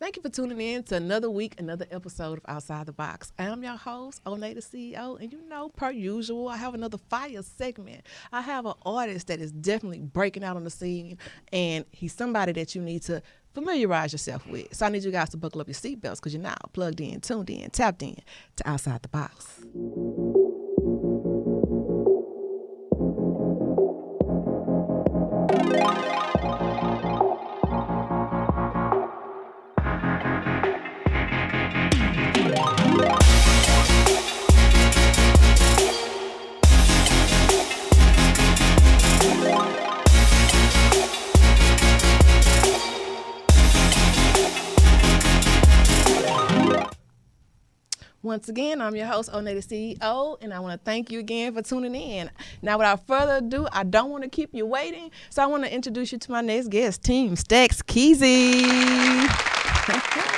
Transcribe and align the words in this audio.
Thank 0.00 0.16
you 0.16 0.22
for 0.22 0.30
tuning 0.30 0.58
in 0.58 0.82
to 0.84 0.96
another 0.96 1.28
week, 1.28 1.60
another 1.60 1.84
episode 1.90 2.38
of 2.38 2.44
Outside 2.48 2.86
the 2.86 2.92
Box. 2.92 3.34
I 3.38 3.44
am 3.44 3.62
your 3.62 3.76
host, 3.76 4.24
Onay 4.24 4.54
the 4.54 4.62
CEO, 4.62 5.20
and 5.20 5.30
you 5.30 5.46
know, 5.46 5.68
per 5.68 5.90
usual, 5.90 6.48
I 6.48 6.56
have 6.56 6.72
another 6.72 6.96
fire 6.96 7.42
segment. 7.42 8.06
I 8.32 8.40
have 8.40 8.64
an 8.64 8.72
artist 8.86 9.26
that 9.26 9.40
is 9.40 9.52
definitely 9.52 10.00
breaking 10.00 10.42
out 10.42 10.56
on 10.56 10.64
the 10.64 10.70
scene, 10.70 11.18
and 11.52 11.84
he's 11.92 12.14
somebody 12.14 12.52
that 12.52 12.74
you 12.74 12.80
need 12.80 13.02
to 13.02 13.22
familiarize 13.52 14.12
yourself 14.12 14.46
with. 14.46 14.74
So 14.74 14.86
I 14.86 14.88
need 14.88 15.04
you 15.04 15.10
guys 15.10 15.28
to 15.30 15.36
buckle 15.36 15.60
up 15.60 15.68
your 15.68 15.74
seatbelts 15.74 16.16
because 16.16 16.32
you're 16.32 16.42
now 16.42 16.56
plugged 16.72 17.02
in, 17.02 17.20
tuned 17.20 17.50
in, 17.50 17.68
tapped 17.68 18.02
in 18.02 18.16
to 18.56 18.66
Outside 18.70 19.02
the 19.02 19.08
Box. 19.08 19.60
Once 48.30 48.48
again, 48.48 48.80
I'm 48.80 48.94
your 48.94 49.06
host, 49.06 49.32
the 49.32 49.40
CEO, 49.40 50.38
and 50.40 50.54
I 50.54 50.60
want 50.60 50.80
to 50.80 50.84
thank 50.84 51.10
you 51.10 51.18
again 51.18 51.52
for 51.52 51.62
tuning 51.62 51.96
in. 51.96 52.30
Now, 52.62 52.78
without 52.78 53.04
further 53.04 53.38
ado, 53.44 53.66
I 53.72 53.82
don't 53.82 54.08
want 54.12 54.22
to 54.22 54.30
keep 54.30 54.54
you 54.54 54.66
waiting, 54.66 55.10
so 55.30 55.42
I 55.42 55.46
want 55.46 55.64
to 55.64 55.74
introduce 55.74 56.12
you 56.12 56.18
to 56.18 56.30
my 56.30 56.40
next 56.40 56.68
guest, 56.68 57.02
Team 57.02 57.34
Stacks 57.34 57.82
Keezy. 57.82 58.62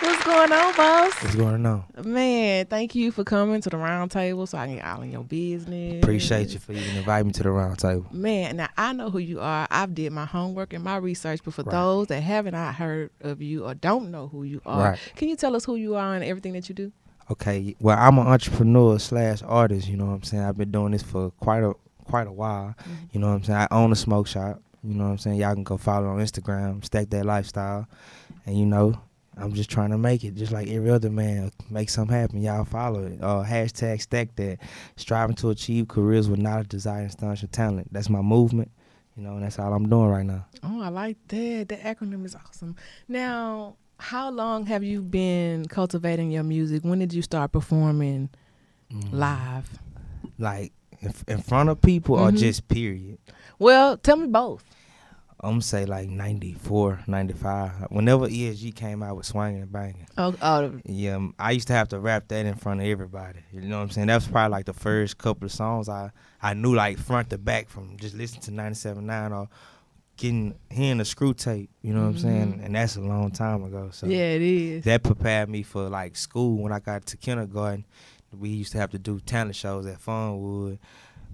What's 0.00 0.22
going 0.24 0.52
on, 0.52 0.76
boss? 0.76 1.12
What's 1.20 1.34
going 1.34 1.66
on? 1.66 1.86
Man, 2.04 2.66
thank 2.66 2.94
you 2.94 3.10
for 3.10 3.24
coming 3.24 3.60
to 3.62 3.68
the 3.68 3.76
round 3.76 4.12
table 4.12 4.46
so 4.46 4.56
I 4.56 4.66
can 4.66 4.76
get 4.76 4.84
all 4.84 5.02
in 5.02 5.10
your 5.10 5.24
business. 5.24 6.00
Appreciate 6.04 6.50
you 6.50 6.60
for 6.60 6.70
even 6.70 6.98
inviting 6.98 7.26
me 7.26 7.32
to 7.32 7.42
the 7.42 7.50
round 7.50 7.80
table. 7.80 8.06
Man, 8.12 8.58
now 8.58 8.68
I 8.76 8.92
know 8.92 9.10
who 9.10 9.18
you 9.18 9.40
are. 9.40 9.66
I've 9.72 9.92
did 9.92 10.12
my 10.12 10.24
homework 10.24 10.72
and 10.72 10.84
my 10.84 10.98
research, 10.98 11.40
but 11.44 11.52
for 11.52 11.62
Right. 11.64 11.72
those 11.72 12.06
that 12.06 12.20
haven't 12.20 12.52
not 12.54 12.76
heard 12.76 13.10
of 13.22 13.42
you 13.42 13.64
or 13.64 13.74
don't 13.74 14.12
know 14.12 14.28
who 14.28 14.44
you 14.44 14.62
are, 14.64 14.90
Right. 14.90 14.98
can 15.16 15.28
you 15.28 15.34
tell 15.34 15.56
us 15.56 15.64
who 15.64 15.74
you 15.74 15.96
are 15.96 16.14
and 16.14 16.22
everything 16.22 16.52
that 16.52 16.68
you 16.68 16.76
do? 16.76 16.92
Okay, 17.30 17.76
well, 17.78 17.98
I'm 17.98 18.18
an 18.18 18.26
entrepreneur 18.26 18.98
slash 18.98 19.42
artist. 19.42 19.88
You 19.88 19.96
know 19.96 20.06
what 20.06 20.14
I'm 20.14 20.22
saying? 20.22 20.42
I've 20.42 20.56
been 20.56 20.70
doing 20.70 20.92
this 20.92 21.02
for 21.02 21.30
quite 21.32 21.62
a 21.62 21.74
quite 22.04 22.26
a 22.26 22.32
while. 22.32 22.74
You 23.12 23.20
know 23.20 23.28
what 23.28 23.34
I'm 23.34 23.44
saying? 23.44 23.58
I 23.58 23.68
own 23.70 23.92
a 23.92 23.96
smoke 23.96 24.26
shop. 24.26 24.62
You 24.82 24.94
know 24.94 25.04
what 25.04 25.10
I'm 25.10 25.18
saying? 25.18 25.36
Y'all 25.36 25.54
can 25.54 25.64
go 25.64 25.76
follow 25.76 26.08
on 26.08 26.20
Instagram, 26.20 26.84
stack 26.84 27.10
that 27.10 27.26
lifestyle, 27.26 27.86
and 28.46 28.58
you 28.58 28.66
know. 28.66 29.00
I'm 29.40 29.52
just 29.52 29.70
trying 29.70 29.90
to 29.90 29.98
make 29.98 30.24
it, 30.24 30.34
just 30.34 30.50
like 30.50 30.66
every 30.66 30.90
other 30.90 31.10
man. 31.10 31.52
Make 31.70 31.90
something 31.90 32.16
happen. 32.16 32.42
Y'all 32.42 32.64
follow 32.64 33.04
it. 33.04 33.22
Uh, 33.22 33.44
hashtag 33.44 34.02
stack 34.02 34.34
that. 34.34 34.58
Striving 34.96 35.36
to 35.36 35.50
achieve 35.50 35.86
careers 35.86 36.28
with 36.28 36.40
knowledge, 36.40 36.66
desire, 36.66 37.02
and 37.02 37.08
astonishing 37.08 37.48
talent. 37.50 37.92
That's 37.92 38.10
my 38.10 38.20
movement. 38.20 38.72
You 39.16 39.22
know, 39.22 39.34
and 39.34 39.44
that's 39.44 39.60
all 39.60 39.72
I'm 39.72 39.88
doing 39.88 40.08
right 40.08 40.26
now. 40.26 40.44
Oh, 40.64 40.82
I 40.82 40.88
like 40.88 41.18
that. 41.28 41.68
That 41.68 41.82
acronym 41.82 42.24
is 42.24 42.34
awesome. 42.34 42.74
Now, 43.06 43.76
how 43.98 44.30
long 44.30 44.66
have 44.66 44.82
you 44.84 45.02
been 45.02 45.66
cultivating 45.66 46.30
your 46.30 46.44
music? 46.44 46.82
When 46.84 46.98
did 46.98 47.12
you 47.12 47.22
start 47.22 47.52
performing 47.52 48.30
Mm. 48.92 49.12
live? 49.12 49.78
Like 50.38 50.72
in, 51.00 51.12
in 51.26 51.38
front 51.42 51.68
of 51.68 51.80
people 51.82 52.14
or 52.16 52.30
Mhm. 52.30 52.38
just 52.38 52.68
period? 52.68 53.18
Well, 53.58 53.96
tell 53.98 54.16
me 54.16 54.26
both. 54.28 54.64
I'm 55.40 55.60
say 55.60 55.84
like 55.86 56.08
94, 56.08 57.00
95. 57.06 57.86
Whenever 57.90 58.26
ESG 58.28 58.72
came 58.74 59.02
out 59.04 59.16
with 59.16 59.26
swinging 59.26 59.62
and 59.62 59.70
banging, 59.72 60.06
Oh, 60.16 60.34
oh 60.42 60.80
yeah, 60.84 61.14
um, 61.14 61.34
I 61.38 61.52
used 61.52 61.68
to 61.68 61.74
have 61.74 61.88
to 61.90 62.00
rap 62.00 62.26
that 62.28 62.44
in 62.44 62.54
front 62.56 62.80
of 62.80 62.86
everybody. 62.86 63.40
You 63.52 63.60
know 63.60 63.76
what 63.76 63.82
I'm 63.84 63.90
saying? 63.90 64.08
That 64.08 64.16
was 64.16 64.26
probably 64.26 64.50
like 64.50 64.64
the 64.66 64.72
first 64.72 65.16
couple 65.18 65.44
of 65.46 65.52
songs 65.52 65.88
I 65.88 66.10
I 66.42 66.54
knew 66.54 66.74
like 66.74 66.98
front 66.98 67.30
to 67.30 67.38
back 67.38 67.68
from 67.68 67.96
just 67.98 68.16
listening 68.16 68.42
to 68.42 68.50
97.9 68.52 69.32
or 69.32 69.48
getting 70.18 70.54
hearing 70.68 70.98
the 70.98 71.04
screw 71.06 71.32
tape. 71.32 71.70
You 71.80 71.94
know 71.94 72.02
what 72.02 72.08
I'm 72.08 72.18
saying? 72.18 72.60
And 72.62 72.74
that's 72.74 72.96
a 72.96 73.00
long 73.00 73.30
time 73.30 73.64
ago. 73.64 73.88
So 73.92 74.06
yeah, 74.06 74.32
it 74.32 74.42
is. 74.42 74.84
that 74.84 75.02
prepared 75.02 75.48
me 75.48 75.62
for 75.62 75.88
like 75.88 76.16
school 76.16 76.58
when 76.58 76.72
I 76.72 76.80
got 76.80 77.06
to 77.06 77.16
kindergarten. 77.16 77.86
We 78.36 78.50
used 78.50 78.72
to 78.72 78.78
have 78.78 78.90
to 78.90 78.98
do 78.98 79.20
talent 79.20 79.56
shows 79.56 79.86
at 79.86 79.98
Funwood. 80.02 80.78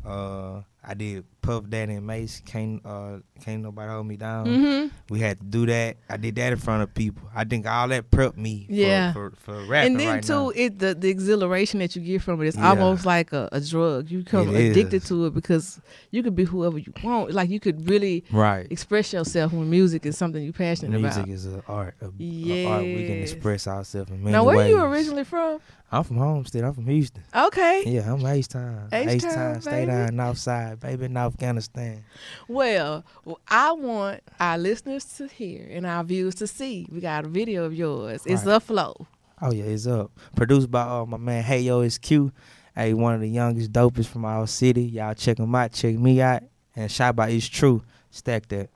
Uh, 0.05 0.61
I 0.87 0.95
did 0.95 1.25
Puff 1.43 1.65
Daddy 1.69 1.95
and 1.95 2.07
Mace. 2.07 2.43
Can't 2.45 2.81
uh, 2.85 3.19
can't 3.43 3.63
nobody 3.63 3.91
hold 3.91 4.07
me 4.07 4.17
down. 4.17 4.47
hmm 4.47 4.87
We 5.11 5.21
had 5.21 5.39
to 5.41 5.45
do 5.47 5.67
that. 5.67 5.97
I 6.09 6.17
did 6.17 6.37
that 6.37 6.53
in 6.53 6.59
front 6.59 6.83
of 6.83 6.95
people. 6.95 7.29
I 7.35 7.45
think 7.45 7.67
all 7.67 7.89
that 7.89 8.11
prepped 8.11 8.37
me. 8.37 8.67
Yeah. 8.69 9.13
For 9.13 9.33
for, 9.39 9.65
rapping 9.67 9.93
And 9.93 10.01
then 10.01 10.09
right 10.09 10.23
too, 10.23 10.33
now. 10.33 10.49
it 10.55 10.79
the, 10.79 10.95
the 10.95 11.09
exhilaration 11.09 11.81
that 11.81 11.95
you 11.97 12.03
get 12.03 12.23
from 12.23 12.43
it 12.43 12.49
is 12.49 12.57
Yeah. 12.57 12.71
almost 12.71 13.05
like 13.07 13.33
a, 13.33 13.49
a 13.53 13.61
drug. 13.61 14.11
You 14.11 14.19
become 14.25 14.55
It 14.55 14.71
addicted 14.73 15.03
is. 15.03 15.09
to 15.09 15.27
it 15.27 15.35
because 15.35 15.81
you 16.11 16.23
could 16.23 16.37
be 16.37 16.45
whoever 16.45 16.79
you 16.79 16.93
want. 17.03 17.33
Like 17.33 17.51
you 17.51 17.61
could 17.61 17.89
really 17.89 18.25
Right. 18.31 18.67
express 18.71 19.13
yourself 19.13 19.53
when 19.53 19.69
music 19.71 20.07
is 20.07 20.17
something 20.17 20.43
you're 20.43 20.53
passionate 20.53 20.91
Music 20.99 21.13
about. 21.13 21.27
Music 21.29 21.49
is 21.49 21.55
an 21.55 21.63
art. 21.69 21.95
A, 22.01 22.07
a 22.07 22.67
art 22.67 22.83
we 22.85 23.07
can 23.07 23.19
express 23.23 23.67
ourselves 23.67 24.11
in 24.11 24.21
many 24.23 24.33
Now, 24.33 24.45
where 24.45 24.57
ways. 24.57 24.71
you 24.71 24.81
originally 24.83 25.25
from? 25.25 25.61
I'm 25.93 26.03
from 26.03 26.17
Homestead. 26.17 26.65
I'm 26.65 26.73
from 26.75 26.87
Houston. 26.87 27.23
Okay. 27.37 27.85
Yeah, 27.87 28.13
I'm. 28.13 28.25
H-Town, 28.27 28.89
H 28.93 29.23
Town, 29.23 29.61
stay 29.61 29.87
down 29.87 30.17
North 30.17 30.39
Side, 30.39 30.74
baby, 30.77 31.07
in 31.07 31.17
Afghanistan. 31.17 32.05
Well, 32.49 33.05
I 33.49 33.73
want 33.73 34.23
our 34.41 34.59
listeners 34.59 35.05
to 35.17 35.27
hear 35.29 35.67
and 35.71 35.87
our 35.87 36.05
viewers 36.05 36.35
to 36.37 36.47
see. 36.47 36.87
We 36.91 37.01
got 37.01 37.25
a 37.25 37.29
video 37.29 37.65
of 37.65 37.75
yours. 37.75 38.23
It's 38.27 38.45
Right. 38.45 38.57
a 38.57 38.61
flow. 38.61 39.07
Oh 39.43 39.53
yeah, 39.53 39.65
it's 39.65 39.87
up. 39.87 40.11
Produced 40.37 40.71
by 40.71 40.83
uh, 40.83 41.05
my 41.07 41.17
man 41.17 41.43
Hey 41.43 41.61
Yo 41.61 41.81
It's 41.81 41.99
Q. 41.99 42.33
Hey, 42.75 42.95
one 42.95 43.15
of 43.15 43.21
the 43.21 43.29
youngest 43.29 43.73
dopest 43.73 44.07
from 44.07 44.25
our 44.25 44.47
city. 44.47 44.83
Y'all 44.85 45.15
check 45.15 45.39
him 45.39 45.55
out. 45.55 45.73
Check 45.73 45.97
me 45.97 46.21
out. 46.21 46.43
And 46.77 46.91
shot 46.91 47.15
by 47.17 47.29
It's 47.31 47.47
True. 47.47 47.83
Stack 48.11 48.49
that. 48.49 48.71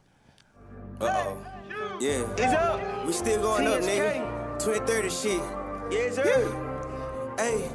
Uh 1.00 1.04
oh. 1.12 1.38
Yeah. 2.00 2.24
It's 2.36 2.54
up. 2.54 3.06
We 3.06 3.12
still 3.12 3.40
going 3.42 3.66
up, 3.66 3.80
nigga. 3.80 4.58
2030 4.60 5.08
shit. 5.10 5.40
Yes, 5.90 6.14
sir. 6.16 7.34
Hey. 7.38 7.70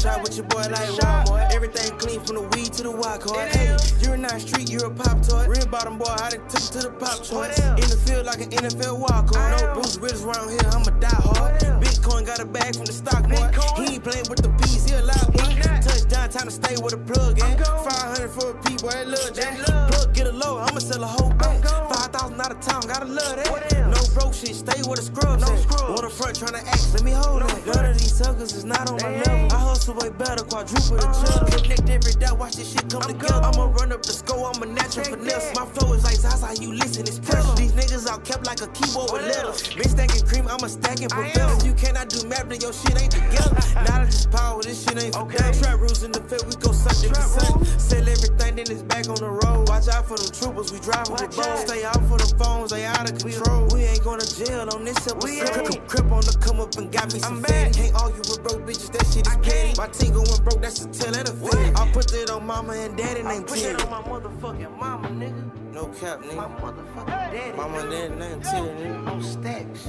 Shot 0.00 0.22
with 0.22 0.34
your 0.34 0.46
boy 0.46 0.64
like. 0.72 0.88
Walmart. 0.96 1.52
Everything 1.52 1.92
clean 1.98 2.20
from 2.20 2.36
the 2.36 2.42
weed 2.56 2.72
to 2.72 2.84
the 2.84 2.90
wild 2.90 3.20
card. 3.20 3.50
Hey, 3.52 3.76
you're 4.00 4.16
not 4.16 4.40
street, 4.40 4.70
you're 4.70 4.86
a 4.86 4.90
pop 4.90 5.20
toy. 5.20 5.44
Real 5.46 5.66
bottom 5.66 5.98
boy, 5.98 6.08
I 6.08 6.30
done 6.30 6.48
took 6.48 6.56
it 6.56 6.72
to 6.72 6.78
the 6.88 6.90
pop 6.96 7.20
else? 7.20 7.32
In 7.36 7.88
the 7.92 8.00
field 8.08 8.24
like 8.24 8.40
an 8.40 8.48
NFL 8.48 8.98
walk 8.98 9.36
on. 9.36 9.60
No. 9.60 9.74
Bruce 9.74 9.98
Willis 9.98 10.24
around 10.24 10.48
here, 10.48 10.64
I'm 10.72 10.88
a 10.88 10.92
die 11.00 11.20
hard. 11.20 11.60
Bitcoin 11.84 12.24
got 12.24 12.40
a 12.40 12.46
bag 12.46 12.76
from 12.76 12.86
the 12.86 12.96
stock 12.96 13.28
boy. 13.28 13.44
He 13.76 13.94
ain't 13.94 14.04
playing 14.04 14.24
with 14.32 14.40
the 14.40 14.48
peas, 14.64 14.88
he 14.88 14.96
a 14.96 15.02
lot 15.04 15.20
boy. 15.36 15.52
Touchdown, 15.84 16.30
time 16.30 16.48
to 16.48 16.50
stay 16.50 16.76
with 16.80 16.94
a 16.94 16.98
plug, 17.04 17.38
eh? 17.38 17.56
500 17.60 18.30
for 18.30 18.52
a 18.52 18.62
P, 18.64 18.80
boy, 18.80 18.88
I 18.88 19.04
love 19.04 19.36
that. 19.36 19.52
That. 19.68 19.92
Plug, 19.92 20.14
get 20.14 20.26
a 20.28 20.32
low, 20.32 20.64
I'ma 20.64 20.80
sell 20.80 21.04
a 21.04 21.06
whole 21.06 21.34
bag. 21.36 21.60
5,000 21.60 22.40
out 22.40 22.52
of 22.52 22.60
town, 22.60 22.80
gotta 22.88 23.04
love 23.04 23.36
that. 23.36 23.79
Broke 24.14 24.34
shit, 24.34 24.54
stay 24.56 24.80
with 24.88 24.98
the 24.98 25.06
scrubs. 25.06 25.40
No 25.40 25.54
scrubs. 25.56 25.82
On 25.98 26.02
the 26.04 26.10
front 26.10 26.38
tryna 26.38 26.66
act, 26.66 26.82
let 26.94 27.02
me 27.04 27.12
hold 27.12 27.40
No 27.40 27.46
it. 27.46 27.66
None 27.66 27.84
of 27.86 27.98
these 27.98 28.12
suckers 28.14 28.52
is 28.52 28.64
not 28.64 28.90
on 28.90 28.98
my 29.02 29.10
level. 29.22 29.52
I 29.52 29.58
hustle 29.60 29.94
way 29.94 30.10
better, 30.10 30.42
quadruple 30.44 30.96
the 30.98 31.06
Uh-huh. 31.06 31.46
chub. 31.46 31.62
Connect 31.62 31.88
every 31.90 32.12
watch 32.40 32.56
this 32.56 32.72
shit 32.72 32.88
come 32.90 33.02
I'm 33.02 33.12
together. 33.12 33.40
gone. 33.40 33.54
I'ma 33.54 33.64
run 33.78 33.92
up 33.92 34.02
the 34.02 34.12
score, 34.12 34.50
I'm 34.50 34.62
a 34.62 34.66
natural 34.66 35.04
finesse. 35.04 35.52
that. 35.52 35.56
My 35.56 35.66
flow 35.76 35.92
is 35.92 36.02
like 36.04 36.16
Zaza, 36.16 36.56
you 36.62 36.72
listen, 36.72 37.02
it's 37.06 37.18
pressure. 37.20 37.54
These 37.54 37.72
niggas 37.72 38.08
out 38.08 38.24
kept 38.24 38.46
like 38.46 38.62
a 38.62 38.68
keyboard 38.68 39.12
with 39.12 39.22
letters. 39.28 39.62
Bitch 39.76 39.90
stacking 39.92 40.24
cream, 40.26 40.46
I'm 40.48 40.62
a 40.64 40.68
stacking 40.68 41.12
I 41.12 41.30
professor. 41.30 41.40
am. 41.52 41.58
If 41.58 41.66
you 41.66 41.74
cannot 41.74 42.08
do 42.08 42.26
math, 42.26 42.48
then 42.48 42.60
your 42.60 42.72
shit 42.72 42.96
ain't 43.00 43.12
together. 43.12 43.54
Knowledge 43.86 44.08
is 44.14 44.26
power, 44.26 44.62
this 44.62 44.82
shit 44.82 44.96
ain't 45.02 45.14
for 45.14 45.22
Okay. 45.28 45.52
Trap 45.60 45.78
rules 45.80 46.02
in 46.02 46.12
the 46.12 46.22
field, 46.24 46.46
we 46.48 46.54
go 46.56 46.72
Sunday 46.72 47.12
to 47.12 47.20
Sunday. 47.22 47.66
Sell 47.78 48.08
everything, 48.08 48.56
then 48.56 48.66
it's 48.72 48.82
back 48.88 49.06
on 49.08 49.20
the 49.20 49.28
road. 49.30 49.68
Watch 49.68 49.88
out 49.88 50.08
for 50.08 50.16
them 50.16 50.32
troopers, 50.32 50.72
we 50.72 50.80
driving 50.80 51.12
with 51.12 51.36
bows. 51.36 51.46
out. 51.46 51.68
Stay 51.68 51.84
out 51.84 52.00
for 52.08 52.18
the 52.18 52.30
phones, 52.40 52.70
they 52.72 52.84
out 52.84 53.04
of 53.10 53.18
control. 53.18 53.68
We 53.74 53.84
ain't 53.84 53.99
going 54.02 54.20
to 54.20 54.44
jail 54.44 54.68
on 54.72 54.84
this 54.84 54.98
We 55.22 55.40
episode. 55.40 55.74
ain't. 55.74 55.88
Crip 55.88 56.10
on 56.12 56.20
the 56.22 56.36
come 56.40 56.60
up 56.60 56.74
and 56.76 56.90
got 56.92 57.12
me 57.12 57.20
some 57.20 57.40
back. 57.42 57.72
Can't 57.72 57.94
argue 57.94 58.18
with 58.18 58.42
broke 58.42 58.62
bitches, 58.66 58.92
that 58.92 59.06
shit 59.12 59.26
is 59.26 59.32
I 59.32 59.36
petty. 59.40 59.74
My 59.76 59.88
team 59.88 60.12
going 60.14 60.42
broke, 60.44 60.62
that's 60.62 60.84
a 60.84 60.88
tell 60.88 61.14
and 61.14 61.28
a 61.28 61.32
fit. 61.32 61.76
I 61.78 61.90
put 61.92 62.08
that 62.08 62.30
on 62.30 62.46
mama 62.46 62.72
and 62.74 62.96
daddy 62.96 63.22
named 63.22 63.46
put 63.46 63.58
it 63.58 63.80
on 63.82 63.90
my 63.90 64.02
motherfucking 64.02 64.78
mama, 64.78 65.08
nigga. 65.08 65.72
No 65.72 65.86
cap, 65.86 66.20
nigga. 66.22 66.36
My 66.36 66.48
motherfucking 66.60 67.32
daddy. 67.32 67.56
Mama 67.56 67.78
and 67.78 67.90
daddy 67.90 68.14
named 68.14 68.44
Tilly, 68.44 68.68
nigga. 68.70 69.06
On 69.08 69.22
stacks. 69.22 69.88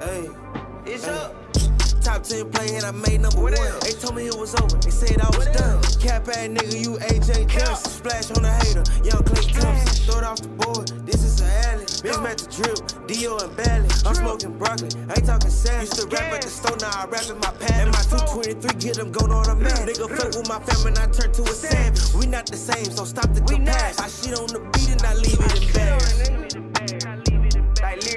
Hey. 0.00 0.30
It's 0.86 1.04
Hey. 1.04 1.12
up. 1.12 1.34
Top 2.02 2.22
10 2.22 2.50
play 2.50 2.76
and 2.76 2.84
I 2.84 2.90
made 2.90 3.20
number 3.22 3.40
What 3.40 3.56
one. 3.56 3.66
else? 3.66 3.84
They 3.84 3.92
told 3.98 4.14
me 4.16 4.26
it 4.26 4.34
was 4.36 4.54
over. 4.56 4.76
They 4.76 4.90
said 4.90 5.18
I 5.22 5.26
was 5.28 5.46
What 5.46 5.56
done. 5.56 5.76
else? 5.76 5.96
Cap 5.96 6.28
ass 6.28 6.36
nigga, 6.36 6.78
you 6.78 6.98
AJ. 6.98 7.46
Johnson. 7.48 7.90
Splash 7.90 8.30
on 8.32 8.42
the 8.42 8.50
hater. 8.52 8.84
Young 9.02 9.22
Klay 9.24 9.58
Thompson. 9.58 10.04
Throw 10.04 10.18
it 10.18 10.24
off 10.24 10.40
the 10.42 10.48
board. 10.48 10.92
Bitch 12.04 12.22
met 12.22 12.36
the 12.36 12.46
drip. 12.52 13.08
Dio 13.08 13.38
and 13.38 13.56
Bally. 13.56 13.88
I'm 14.04 14.14
smoking 14.14 14.58
broccoli. 14.58 14.90
I 15.08 15.16
ain't 15.16 15.24
talking 15.24 15.48
savage. 15.48 15.88
Used 15.88 16.00
to 16.02 16.06
rap 16.08 16.34
at 16.34 16.42
the 16.42 16.48
store. 16.48 16.76
Now 16.76 16.92
I 16.92 17.06
rap 17.06 17.24
in 17.30 17.38
my 17.38 17.50
pad. 17.56 17.88
And 17.88 17.92
my 17.92 18.04
223 18.12 18.78
get 18.78 18.96
them 18.96 19.10
going 19.10 19.32
automatic. 19.32 19.96
Nigga 19.96 20.12
fuck 20.12 20.36
with 20.36 20.46
my 20.46 20.60
family 20.60 20.92
and 20.92 20.98
I 20.98 21.06
turn 21.08 21.32
to 21.32 21.42
a 21.42 21.54
savage. 21.56 22.12
We 22.12 22.26
not 22.26 22.44
the 22.44 22.58
same, 22.58 22.84
so 22.92 23.06
stop 23.06 23.32
the 23.32 23.40
comparison. 23.40 24.04
I 24.04 24.08
shit 24.08 24.38
on 24.38 24.52
the 24.52 24.60
beat 24.76 24.92
and 24.92 25.02
I 25.02 25.14
leave 25.14 25.40
it 25.40 26.52
in 26.52 26.60
Like 26.60 26.63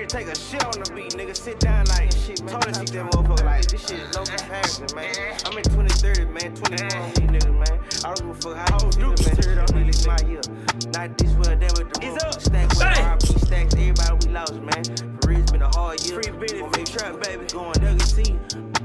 lyrics 0.07 0.13
take 0.13 0.27
a 0.27 0.38
shit 0.38 0.63
on 0.63 0.83
the 0.83 0.92
beat, 0.94 1.13
nigga. 1.13 1.36
Sit 1.36 1.59
down 1.59 1.86
like 1.88 2.12
shit, 2.12 2.42
man. 2.44 2.54
Told 2.54 2.68
us 2.68 2.80
you 2.80 2.88
that 2.88 3.12
motherfucker 3.12 3.45
like 3.45 3.68
this 3.68 3.88
shit 3.88 4.00
is 4.00 4.15
no 4.15 4.24
comparison, 4.24 4.88
man. 4.95 5.38
I'm 5.45 5.57
in 5.57 5.63
2030, 5.63 6.25
man. 6.25 6.56
24 6.56 7.01
on 7.01 7.09
these 7.09 7.27
niggas, 7.27 7.54
man. 7.54 7.80
I 8.04 8.13
don't 8.13 8.19
give 8.19 8.30
a 8.30 8.56
fuck 8.56 8.69
how 8.69 8.86
you 8.86 8.92
feel, 8.92 9.09
man. 9.09 9.36
Turn 9.42 9.59
on 9.59 9.86
these 9.86 10.07
my 10.07 10.18
year. 10.27 10.42
Not 10.94 11.18
this 11.18 11.31
well, 11.33 11.56
that 11.56 11.74
with 11.77 11.94
the 11.94 12.00
It's 12.01 12.24
up. 12.24 12.42
Stack 12.42 12.69
with. 12.69 12.80
RP 12.80 13.45
stacks, 13.45 13.74
everybody 13.74 14.27
we 14.27 14.33
lost, 14.33 14.54
man. 14.54 14.83
For 15.21 15.30
real, 15.30 15.39
it's 15.39 15.51
been 15.51 15.62
a 15.62 15.69
hard 15.75 16.04
year. 16.06 16.21
Free 16.21 16.48
Gonna 16.48 16.77
make 16.77 16.88
trap, 16.88 17.21
baby. 17.21 17.45
Going 17.48 17.74
WC. 17.74 18.38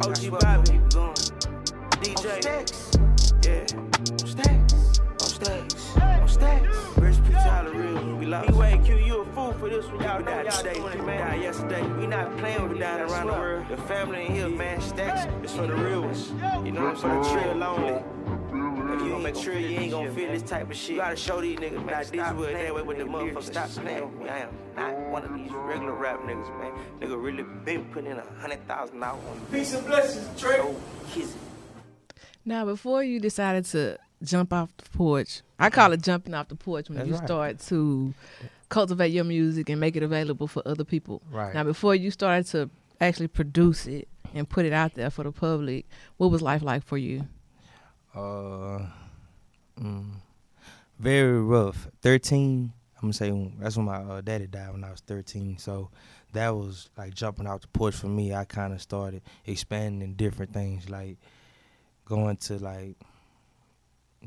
OG 0.02 0.30
Bobby. 0.40 0.72
keep 0.72 0.88
going. 0.90 1.14
DJ. 2.02 2.34
On 2.34 2.42
stacks. 2.42 2.90
Yeah. 3.42 3.66
On 4.10 4.26
stacks. 4.26 5.00
On 5.20 5.28
stacks. 5.28 5.96
On 5.96 6.28
stacks. 6.28 6.71
Rest 7.62 7.72
peace 7.74 7.82
to 7.82 7.88
all 7.88 8.02
the 8.02 8.02
real 8.04 8.16
we 8.16 8.26
lost. 8.26 8.48
Anyway, 8.48 8.80
Q, 8.84 8.96
you 8.98 9.20
a 9.22 9.26
fool 9.32 9.52
for 9.54 9.68
this 9.68 9.86
one. 9.86 10.00
Y'all 10.02 10.18
You 10.20 10.24
know 10.26 10.30
died 10.32 10.44
y'all 10.46 10.56
today. 10.62 10.74
doing 10.74 10.92
it, 10.92 10.96
You 10.98 11.02
man. 11.02 11.18
died 11.30 11.42
yesterday. 11.42 11.82
We 11.82 12.06
not 12.06 12.36
playing 12.38 12.68
with 12.68 12.78
down 12.78 12.98
down 12.98 13.10
around 13.10 13.26
the 13.28 13.32
world. 13.32 13.66
The 13.68 13.76
family 13.78 14.26
in 14.26 14.34
here, 14.34 14.48
man. 14.48 14.80
Stacks 14.80 15.26
is 15.44 15.52
for 15.56 15.66
the 15.66 15.74
real 15.74 16.02
ones. 16.02 16.30
You 16.64 16.72
know, 16.72 16.86
I'm 16.88 16.96
for 16.96 17.08
the 17.08 17.22
trail 17.30 17.54
lonely. 17.54 18.02
If 18.94 19.00
you 19.00 19.08
gonna 19.08 19.18
make 19.22 19.36
you 19.44 19.52
ain't 19.78 19.90
gonna 19.90 20.12
feel 20.12 20.30
this 20.32 20.42
type 20.42 20.70
of 20.70 20.76
shit, 20.76 20.90
you 20.90 20.96
gotta 20.96 21.16
show 21.16 21.40
these 21.40 21.58
niggas, 21.58 21.84
man. 21.84 21.98
This 22.00 22.10
is 22.12 22.34
what 22.34 22.52
that 22.52 22.74
way 22.74 22.82
with 22.82 22.98
the 22.98 23.04
motherfuckers. 23.04 23.42
Stop 23.44 23.68
playing 23.70 24.10
with 24.10 24.20
me. 24.20 24.28
I 24.28 24.38
am 24.40 24.50
not 24.76 24.98
one 25.10 25.24
of 25.24 25.34
these 25.34 25.50
regular 25.50 25.92
rap 25.94 26.20
niggas, 26.20 26.58
man. 26.58 26.72
Nigga 27.00 27.22
really 27.22 27.42
been 27.64 27.84
putting 27.86 28.10
in 28.10 28.18
a 28.18 28.24
hundred 28.38 28.66
thousand 28.68 29.00
dollars 29.00 29.22
on 29.30 29.36
you. 29.36 29.46
Peace 29.50 29.72
and 29.74 29.86
blessings, 29.86 30.40
Trey. 30.40 30.58
No 30.58 30.76
kissing. 31.10 31.40
Now, 32.44 32.64
before 32.64 33.02
you 33.02 33.20
decided 33.20 33.64
to 33.66 33.98
jump 34.24 34.52
off 34.52 34.76
the 34.76 34.88
porch, 34.90 35.42
I 35.58 35.70
call 35.70 35.92
it 35.92 36.02
jumping 36.02 36.34
off 36.34 36.48
the 36.48 36.54
porch 36.56 36.88
when 36.88 36.98
That's 36.98 37.08
you 37.08 37.14
right. 37.14 37.24
start 37.24 37.58
to 37.68 38.14
cultivate 38.68 39.12
your 39.12 39.24
music 39.24 39.68
and 39.68 39.78
make 39.78 39.96
it 39.96 40.02
available 40.02 40.46
for 40.46 40.62
other 40.66 40.84
people. 40.84 41.22
Right. 41.30 41.54
Now, 41.54 41.64
before 41.64 41.94
you 41.94 42.10
started 42.10 42.46
to 42.48 42.70
actually 43.00 43.28
produce 43.28 43.86
it 43.86 44.08
and 44.34 44.48
put 44.48 44.64
it 44.64 44.72
out 44.72 44.94
there 44.94 45.10
for 45.10 45.24
the 45.24 45.32
public, 45.32 45.86
what 46.16 46.30
was 46.30 46.42
life 46.42 46.62
like 46.62 46.84
for 46.84 46.96
you? 46.96 47.26
Uh, 48.14 48.86
mm, 49.80 50.12
very 50.98 51.40
rough. 51.40 51.88
Thirteen. 52.00 52.72
I'm 52.96 53.08
gonna 53.08 53.12
say 53.14 53.50
that's 53.58 53.76
when 53.76 53.86
my 53.86 53.96
uh, 53.96 54.20
daddy 54.20 54.46
died 54.46 54.72
when 54.72 54.84
I 54.84 54.90
was 54.90 55.00
thirteen. 55.00 55.58
So 55.58 55.90
that 56.32 56.50
was 56.50 56.88
like 56.96 57.14
jumping 57.14 57.46
out 57.46 57.62
the 57.62 57.68
porch 57.68 57.94
for 57.94 58.06
me. 58.06 58.34
I 58.34 58.44
kind 58.44 58.72
of 58.72 58.80
started 58.80 59.22
expanding 59.46 60.02
in 60.02 60.14
different 60.14 60.52
things, 60.52 60.88
like 60.88 61.18
going 62.04 62.36
to 62.36 62.58
like 62.58 62.96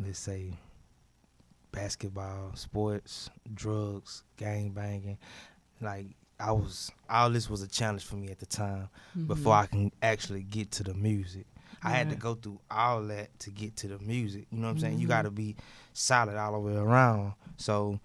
let's 0.03 0.19
say 0.19 0.53
basketball, 1.71 2.51
sports, 2.55 3.29
drugs, 3.53 4.23
gang 4.37 4.69
banging. 4.69 5.17
Like 5.81 6.07
I 6.39 6.51
was, 6.51 6.91
all 7.09 7.29
this 7.29 7.49
was 7.49 7.61
a 7.61 7.67
challenge 7.67 8.03
for 8.05 8.15
me 8.15 8.29
at 8.29 8.39
the 8.39 8.45
time. 8.45 8.89
Before 9.27 9.53
I 9.53 9.65
can 9.65 9.91
actually 10.01 10.43
get 10.43 10.71
to 10.73 10.83
the 10.83 10.93
music, 10.93 11.45
I 11.83 11.89
had 11.89 12.09
to 12.09 12.15
go 12.15 12.35
through 12.35 12.59
all 12.71 13.01
that 13.03 13.37
to 13.39 13.51
get 13.51 13.75
to 13.77 13.87
the 13.87 13.99
music. 13.99 14.47
You 14.51 14.59
know 14.59 14.67
what 14.67 14.71
I'm 14.73 14.79
saying? 14.79 14.99
You 14.99 15.05
Mhm. 15.07 15.09
got 15.09 15.21
to 15.23 15.31
be 15.31 15.55
solid 15.93 16.35
all 16.37 16.53
the 16.53 16.59
way 16.59 16.75
around. 16.75 17.33
So 17.57 17.99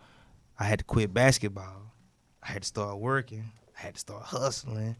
I 0.59 0.65
had 0.65 0.81
to 0.81 0.85
quit 0.85 1.15
basketball. 1.15 1.93
I 2.43 2.49
had 2.49 2.63
to 2.63 2.69
start 2.69 2.99
working. 2.99 3.51
I 3.79 3.81
had 3.83 3.95
to 3.95 4.01
start 4.01 4.23
hustling. 4.25 4.97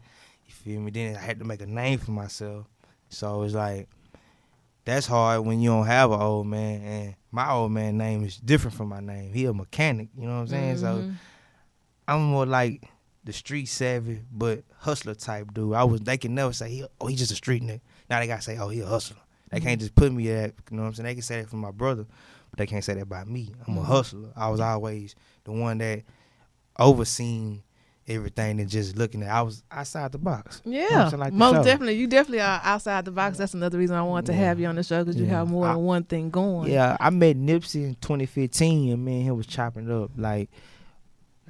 You 0.47 0.53
feel 0.53 0.81
me? 0.81 0.91
Then 0.91 1.15
I 1.15 1.19
had 1.19 1.39
to 1.39 1.45
make 1.45 1.61
a 1.61 1.65
name 1.67 1.99
for 1.99 2.11
myself. 2.11 2.67
So 3.09 3.35
it 3.35 3.39
was 3.39 3.53
like 3.53 3.87
that's 4.85 5.05
hard 5.05 5.45
when 5.45 5.59
you 5.61 5.69
don't 5.69 5.85
have 5.85 6.11
an 6.11 6.19
old 6.21 6.47
man. 6.47 6.81
And 6.81 7.15
my 7.31 7.51
old 7.51 7.71
man 7.71 7.97
name 7.97 8.23
is 8.23 8.37
different 8.37 8.75
from 8.75 8.89
my 8.89 8.99
name. 8.99 9.33
He 9.33 9.45
a 9.45 9.53
mechanic. 9.53 10.09
You 10.17 10.25
know 10.27 10.35
what 10.35 10.41
I'm 10.41 10.47
saying? 10.47 10.77
So 10.77 10.87
Mhm. 11.03 11.15
I'm 12.07 12.21
more 12.23 12.45
like 12.45 12.83
the 13.23 13.31
street 13.33 13.67
savvy 13.67 14.21
but 14.31 14.63
hustler 14.79 15.13
type 15.13 15.53
dude. 15.53 15.73
I 15.75 15.83
was 15.83 16.01
they 16.01 16.17
can 16.17 16.33
never 16.33 16.53
say 16.53 16.69
he 16.69 16.85
oh 16.99 17.07
he's 17.07 17.19
just 17.19 17.31
a 17.31 17.35
street 17.35 17.61
nigga. 17.63 17.81
Now 18.09 18.19
they 18.19 18.27
gotta 18.27 18.41
say 18.41 18.57
oh 18.57 18.69
he 18.69 18.79
a 18.81 18.85
hustler. 18.87 19.17
They 19.51 19.59
can't 19.59 19.79
just 19.81 19.95
put 19.95 20.11
me 20.11 20.29
at 20.31 20.53
you 20.71 20.77
know 20.77 20.83
what 20.83 20.87
I'm 20.89 20.93
saying. 20.95 21.05
They 21.07 21.13
can 21.13 21.21
say 21.23 21.41
that 21.41 21.49
for 21.49 21.57
my 21.57 21.71
brother, 21.71 22.05
but 22.49 22.57
they 22.57 22.65
can't 22.65 22.83
say 22.83 22.93
that 22.95 23.01
about 23.01 23.27
me. 23.27 23.53
I'm 23.67 23.77
a 23.77 23.81
Mhm. 23.81 23.85
hustler. 23.85 24.29
I 24.35 24.49
was 24.49 24.59
always 24.59 25.13
the 25.43 25.51
one 25.51 25.77
that 25.79 26.03
overseen 26.79 27.63
everything 28.07 28.59
and 28.59 28.69
just 28.69 28.97
looking 28.97 29.23
at. 29.23 29.29
I 29.29 29.41
was 29.41 29.63
outside 29.71 30.11
the 30.11 30.17
box. 30.17 30.61
You 30.65 30.71
know 30.81 30.87
Yeah. 30.89 31.09
Like 31.15 31.33
most 31.33 31.63
definitely. 31.63 31.95
You 31.95 32.07
definitely 32.07 32.41
are 32.41 32.59
outside 32.63 33.05
the 33.05 33.11
box. 33.11 33.37
That's 33.37 33.53
another 33.53 33.77
reason 33.77 33.95
I 33.95 34.01
wanted 34.03 34.27
to 34.27 34.33
Yeah. 34.33 34.39
have 34.47 34.59
you 34.59 34.67
on 34.67 34.75
the 34.75 34.83
show 34.83 35.03
because 35.03 35.15
you 35.19 35.25
Yeah. 35.25 35.39
have 35.39 35.49
more 35.49 35.67
I- 35.67 35.73
than 35.73 35.83
one 35.83 36.03
thing 36.03 36.29
going. 36.29 36.71
Yeah, 36.71 36.97
I 36.99 37.09
met 37.11 37.37
Nipsey 37.37 37.83
in 37.85 37.95
2015, 38.01 38.91
and 38.91 39.05
me 39.05 39.17
and 39.17 39.23
him 39.29 39.37
was 39.37 39.45
chopping 39.47 39.89
up 39.91 40.11
like, 40.17 40.49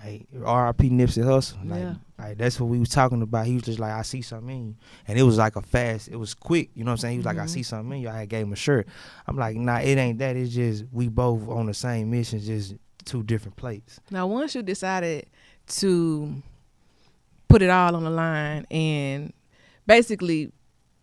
like 0.04 0.28
R.I.P. 0.44 0.90
Nipsey 0.90 1.24
Hussle. 1.24 1.58
Like, 1.70 1.80
Yeah. 1.80 1.94
like 2.18 2.38
that's 2.38 2.60
what 2.60 2.68
we 2.68 2.80
was 2.80 2.90
talking 2.90 3.22
about. 3.22 3.46
He 3.46 3.54
was 3.54 3.64
just 3.64 3.80
like, 3.80 3.92
I 3.92 4.02
see 4.02 4.22
something 4.22 4.50
in 4.56 4.66
you, 4.70 4.76
and 5.08 5.18
it 5.20 5.24
was 5.24 5.38
like 5.38 5.56
a 5.56 5.62
fast. 5.62 6.08
It 6.08 6.16
was 6.16 6.34
quick. 6.34 6.70
You 6.74 6.84
know 6.84 6.90
what 6.92 6.94
I'm 6.94 6.98
saying? 6.98 7.12
He 7.14 7.18
was 7.20 7.26
like, 7.26 7.38
I 7.38 7.46
Mhm. 7.46 7.50
see 7.50 7.64
something 7.64 7.98
in 7.98 8.02
you. 8.04 8.10
I 8.10 8.26
gave 8.26 8.46
him 8.46 8.54
a 8.54 8.58
shirt. 8.58 8.88
I'm 9.28 9.38
like, 9.38 9.56
Nah, 9.58 9.78
it 9.78 9.98
ain't 9.98 10.18
that. 10.20 10.36
It's 10.36 10.54
just 10.54 10.86
we 10.92 11.08
both 11.08 11.48
on 11.48 11.68
the 11.68 11.74
same 11.74 12.10
mission, 12.12 12.40
just 12.40 12.76
two 13.06 13.24
different 13.24 13.56
plates. 13.58 14.00
Now, 14.12 14.28
once 14.28 14.54
you 14.56 14.62
decided 14.64 15.26
to 15.80 16.42
put 17.48 17.62
it 17.62 17.70
all 17.70 17.96
on 17.96 18.04
the 18.04 18.10
line 18.10 18.66
and 18.72 19.34
basically 19.88 20.52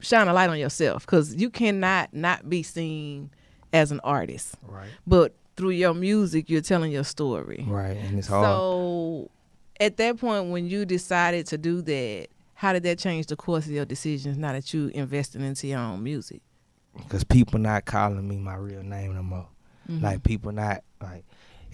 shine 0.00 0.28
a 0.28 0.32
light 0.32 0.48
on 0.50 0.58
yourself, 0.58 1.04
because 1.04 1.34
you 1.34 1.50
cannot 1.50 2.12
not 2.14 2.48
be 2.48 2.62
seen 2.62 3.30
as 3.72 3.90
an 3.92 4.00
artist, 4.04 4.54
Right. 4.66 4.88
but 5.06 5.34
through 5.56 5.70
your 5.70 5.92
music, 5.92 6.48
you're 6.48 6.60
telling 6.62 6.92
your 6.92 7.04
story. 7.04 7.64
Right, 7.68 7.96
and 7.96 8.18
it's 8.18 8.28
hard. 8.28 8.44
So, 8.44 9.30
at 9.80 9.96
that 9.98 10.18
point, 10.18 10.50
when 10.50 10.68
you 10.68 10.84
decided 10.84 11.46
to 11.48 11.58
do 11.58 11.82
that, 11.82 12.28
how 12.54 12.72
did 12.72 12.82
that 12.84 12.98
change 12.98 13.26
the 13.26 13.36
course 13.36 13.66
of 13.66 13.72
your 13.72 13.84
decisions? 13.84 14.38
Now 14.38 14.52
that 14.52 14.72
you 14.72 14.88
investing 14.94 15.42
into 15.42 15.66
your 15.66 15.80
own 15.80 16.02
music, 16.02 16.40
because 16.96 17.24
people 17.24 17.58
not 17.58 17.84
calling 17.84 18.26
me 18.26 18.36
my 18.38 18.54
real 18.56 18.82
name 18.82 19.14
no 19.14 19.22
more. 19.22 19.48
Mhm. 19.90 20.02
Like 20.02 20.22
people 20.22 20.52
not 20.52 20.82
like 21.02 21.24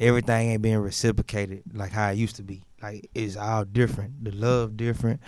everything 0.00 0.50
ain't 0.50 0.62
being 0.62 0.78
reciprocated 0.78 1.62
like 1.72 1.92
how 1.92 2.10
it 2.10 2.16
used 2.16 2.36
to 2.36 2.42
be. 2.42 2.62
Like 2.82 3.08
it's 3.14 3.36
all 3.36 3.64
different. 3.64 4.24
The 4.24 4.32
love 4.32 4.76
different, 4.76 5.20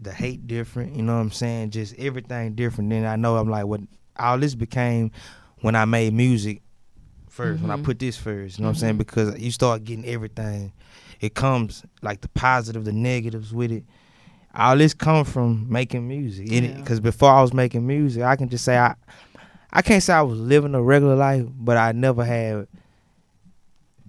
the 0.00 0.12
hate 0.12 0.46
different. 0.46 0.96
You 0.96 1.02
know 1.02 1.14
what 1.14 1.20
I'm 1.20 1.30
saying? 1.30 1.70
Just 1.70 1.94
everything 1.98 2.54
different. 2.54 2.90
Then 2.90 3.04
I 3.04 3.16
know 3.16 3.36
I'm 3.36 3.48
like 3.50 3.66
what 3.66 3.80
all 4.18 4.38
this 4.38 4.54
became 4.54 5.10
when 5.60 5.74
I 5.76 5.84
made 5.84 6.12
music 6.14 6.62
1st 7.28 7.60
When 7.62 7.70
I 7.70 7.76
Mhm. 7.76 7.84
put 7.84 7.98
this 7.98 8.16
first. 8.16 8.58
You 8.58 8.62
know 8.62 8.68
what 8.70 8.76
I'm 8.76 8.80
saying? 8.80 8.94
Mhm. 8.94 8.98
Because 8.98 9.38
you 9.38 9.50
start 9.50 9.84
getting 9.84 10.06
everything. 10.06 10.72
It 11.20 11.34
comes 11.34 11.82
like 12.00 12.22
the 12.22 12.28
positive, 12.28 12.84
the 12.86 12.92
negatives 12.92 13.52
with 13.52 13.70
it. 13.72 13.84
All 14.54 14.76
this 14.76 14.94
come 14.94 15.24
from 15.26 15.66
making 15.68 16.08
music. 16.08 16.50
Yeah. 16.50 16.60
Because 16.78 16.98
before 16.98 17.30
I 17.30 17.42
was 17.42 17.52
making 17.52 17.86
music, 17.86 18.22
I 18.22 18.36
can 18.36 18.48
just 18.48 18.64
say 18.64 18.78
I 18.78 18.94
I 19.72 19.82
can't 19.82 20.02
say 20.02 20.14
I 20.14 20.22
was 20.22 20.38
living 20.38 20.74
a 20.74 20.82
regular 20.82 21.14
life, 21.16 21.44
but 21.58 21.76
I 21.76 21.92
never 21.92 22.24
had 22.24 22.66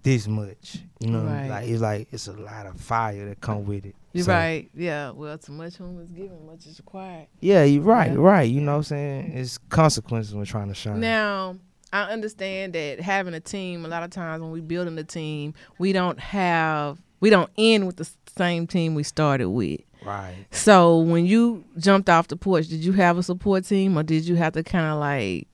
this 0.07 0.27
much. 0.27 0.79
You 0.99 1.09
know, 1.11 1.23
Right. 1.25 1.47
like 1.49 1.67
it's 1.67 1.81
like 1.81 2.07
it's 2.11 2.27
a 2.27 2.33
lot 2.33 2.65
of 2.65 2.79
fire 2.79 3.27
that 3.29 3.41
come 3.41 3.65
with 3.65 3.85
it. 3.85 3.95
you're 4.13 4.23
So, 4.25 4.31
right. 4.33 4.69
Yeah. 4.75 5.11
Well, 5.11 5.37
too 5.37 5.51
much 5.51 5.75
whom 5.75 5.99
is 6.01 6.09
given, 6.11 6.45
much 6.47 6.65
is 6.65 6.79
required. 6.79 7.27
Yeah, 7.41 7.63
you're 7.63 7.83
right, 7.83 8.11
Yeah. 8.11 8.17
right. 8.17 8.49
You 8.49 8.61
know 8.61 8.71
what 8.73 8.77
I'm 8.77 8.83
saying? 8.83 9.31
It's 9.35 9.57
consequences 9.69 10.33
when 10.33 10.45
trying 10.45 10.69
to 10.69 10.73
shine. 10.73 10.99
Now, 10.99 11.57
I 11.93 12.03
understand 12.11 12.73
that 12.73 12.99
having 12.99 13.33
a 13.33 13.39
team, 13.39 13.85
a 13.85 13.87
lot 13.87 14.03
of 14.03 14.09
times 14.09 14.41
when 14.41 14.51
we 14.51 14.61
building 14.61 14.97
a 14.97 15.03
team, 15.03 15.53
we 15.77 15.93
don't 15.93 16.19
have, 16.19 16.99
we 17.19 17.29
don't 17.29 17.49
end 17.57 17.85
with 17.87 17.97
the 17.97 18.09
same 18.37 18.65
team 18.67 18.95
we 18.95 19.03
started 19.03 19.49
with. 19.49 19.81
right. 20.05 20.35
So 20.51 20.99
when 20.99 21.25
you 21.25 21.63
jumped 21.77 22.09
off 22.09 22.27
the 22.27 22.35
porch, 22.37 22.67
did 22.67 22.83
you 22.83 22.93
have 22.93 23.17
a 23.17 23.23
support 23.23 23.65
team 23.65 23.97
or 23.97 24.03
did 24.03 24.27
you 24.27 24.35
have 24.35 24.53
to 24.53 24.63
kind 24.63 24.85
of 24.85 24.99
like, 24.99 25.47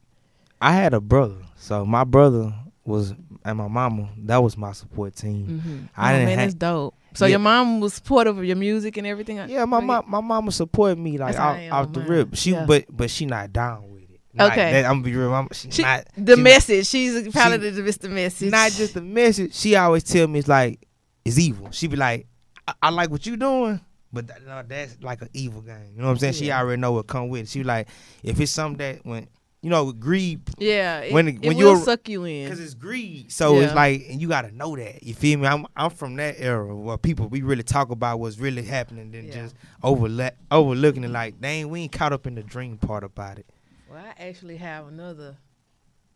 I 0.62 0.74
had 0.74 0.94
a 0.94 1.02
brother, 1.02 1.38
so 1.58 1.86
my 1.86 2.04
brother 2.04 2.54
was 2.86 3.14
and 3.46 3.58
my 3.58 3.68
mama. 3.68 4.10
That 4.20 4.38
was 4.38 4.58
my 4.58 4.72
support 4.72 5.16
team. 5.16 5.62
mhm. 5.66 5.90
I 5.98 6.14
oh, 6.14 6.16
didn't 6.18 6.26
man, 6.30 6.38
ha- 6.40 6.44
that's 6.46 6.54
dope. 6.56 6.96
So 7.16 7.26
Yeah. 7.26 7.32
your 7.32 7.40
mom 7.40 7.80
was 7.80 7.94
supportive 7.96 8.38
of 8.38 8.46
your 8.46 8.56
music 8.56 8.98
and 8.98 9.06
everything? 9.06 9.38
Yeah, 9.48 9.66
my 9.66 9.78
Like- 9.78 9.86
mom, 9.86 10.06
my 10.08 10.22
mama 10.22 10.52
supported 10.52 10.98
me 10.98 11.18
like 11.18 11.36
That's 11.36 11.38
how 11.38 11.50
off, 11.52 11.58
am 11.58 11.74
off 11.74 11.94
the 11.94 12.02
rip. 12.02 12.36
She, 12.36 12.52
Yeah. 12.52 12.66
but 12.66 12.86
but 12.90 13.10
she 13.12 13.26
not 13.26 13.54
down 13.54 13.92
with 13.92 14.04
it. 14.04 14.20
Like, 14.34 14.52
Okay. 14.54 14.72
that- 14.74 14.86
I'm 14.86 14.94
gonna 15.02 15.04
be 15.04 15.16
real. 15.16 15.34
I'm, 15.34 15.48
she, 15.52 15.70
She, 15.72 15.82
not 15.84 16.06
the 16.18 16.36
she 16.36 16.42
not- 16.42 16.44
message. 16.44 16.88
She's 16.88 17.28
probably 17.34 17.70
the, 17.70 17.82
the 17.82 18.10
message. 18.10 18.52
not 18.52 18.72
just 18.72 18.94
the 18.96 19.02
message. 19.02 19.54
She 19.54 19.76
always 19.76 20.04
tell 20.04 20.28
me 20.28 20.40
it's 20.40 20.48
like 20.48 20.80
it's 21.26 21.38
evil. 21.38 21.70
She 21.72 21.88
be 21.88 21.96
like, 21.98 22.26
I, 22.68 22.74
I 22.82 22.90
like 22.90 23.10
what 23.12 23.26
you 23.26 23.38
doing, 23.38 23.80
but 24.12 24.28
that, 24.28 24.46
no, 24.46 24.64
that's 24.68 24.98
like 25.02 25.22
an 25.22 25.30
evil 25.34 25.62
game. 25.62 25.76
You 25.96 26.00
know 26.02 26.06
what 26.08 26.12
I'm 26.14 26.18
saying? 26.20 26.34
She 26.34 26.52
already 26.52 26.80
know 26.82 26.94
what 26.94 27.08
come 27.08 27.30
with 27.30 27.42
it. 27.44 27.50
She 27.50 27.64
like, 27.64 27.88
if 28.24 28.40
it's 28.40 28.52
something 28.52 28.78
that 28.78 29.06
when 29.06 29.28
you 29.64 29.70
know 29.70 29.92
greed, 29.92 30.42
Yeah. 30.60 31.00
It, 31.00 31.14
when- 31.14 31.28
it 31.30 31.40
when 31.46 31.56
will 31.58 31.72
you're- 31.74 31.80
suck 31.82 32.08
you 32.10 32.26
in. 32.26 32.44
because 32.46 32.60
it's 32.60 32.74
greed. 32.76 33.32
So 33.32 33.60
it's 33.60 33.74
like, 33.74 34.06
and 34.10 34.22
you 34.22 34.28
gotta 34.28 34.52
know 34.52 34.76
that. 34.76 35.02
You 35.02 35.14
feel 35.16 35.40
me? 35.40 35.48
I'm 35.48 35.66
I'm 35.76 35.90
from 35.90 36.18
that 36.18 36.36
era 36.38 36.76
where 36.76 36.98
people 36.98 37.28
we 37.30 37.42
really 37.42 37.64
talk 37.64 37.90
about 37.90 38.20
what's 38.20 38.38
really 38.38 38.62
happening 38.64 39.10
than 39.12 39.26
Yeah. 39.28 39.34
just 39.34 39.56
overla- 39.84 40.34
overlooking 40.52 41.04
it. 41.06 41.10
Like, 41.12 41.40
dang, 41.42 41.70
we 41.70 41.82
ain't 41.82 41.92
caught 41.92 42.14
up 42.14 42.28
in 42.28 42.36
the 42.36 42.44
dream 42.44 42.78
part 42.78 43.04
about 43.04 43.40
it. 43.40 43.46
Well, 43.90 44.04
I 44.04 44.22
actually 44.28 44.58
have 44.58 44.88
another 44.88 45.38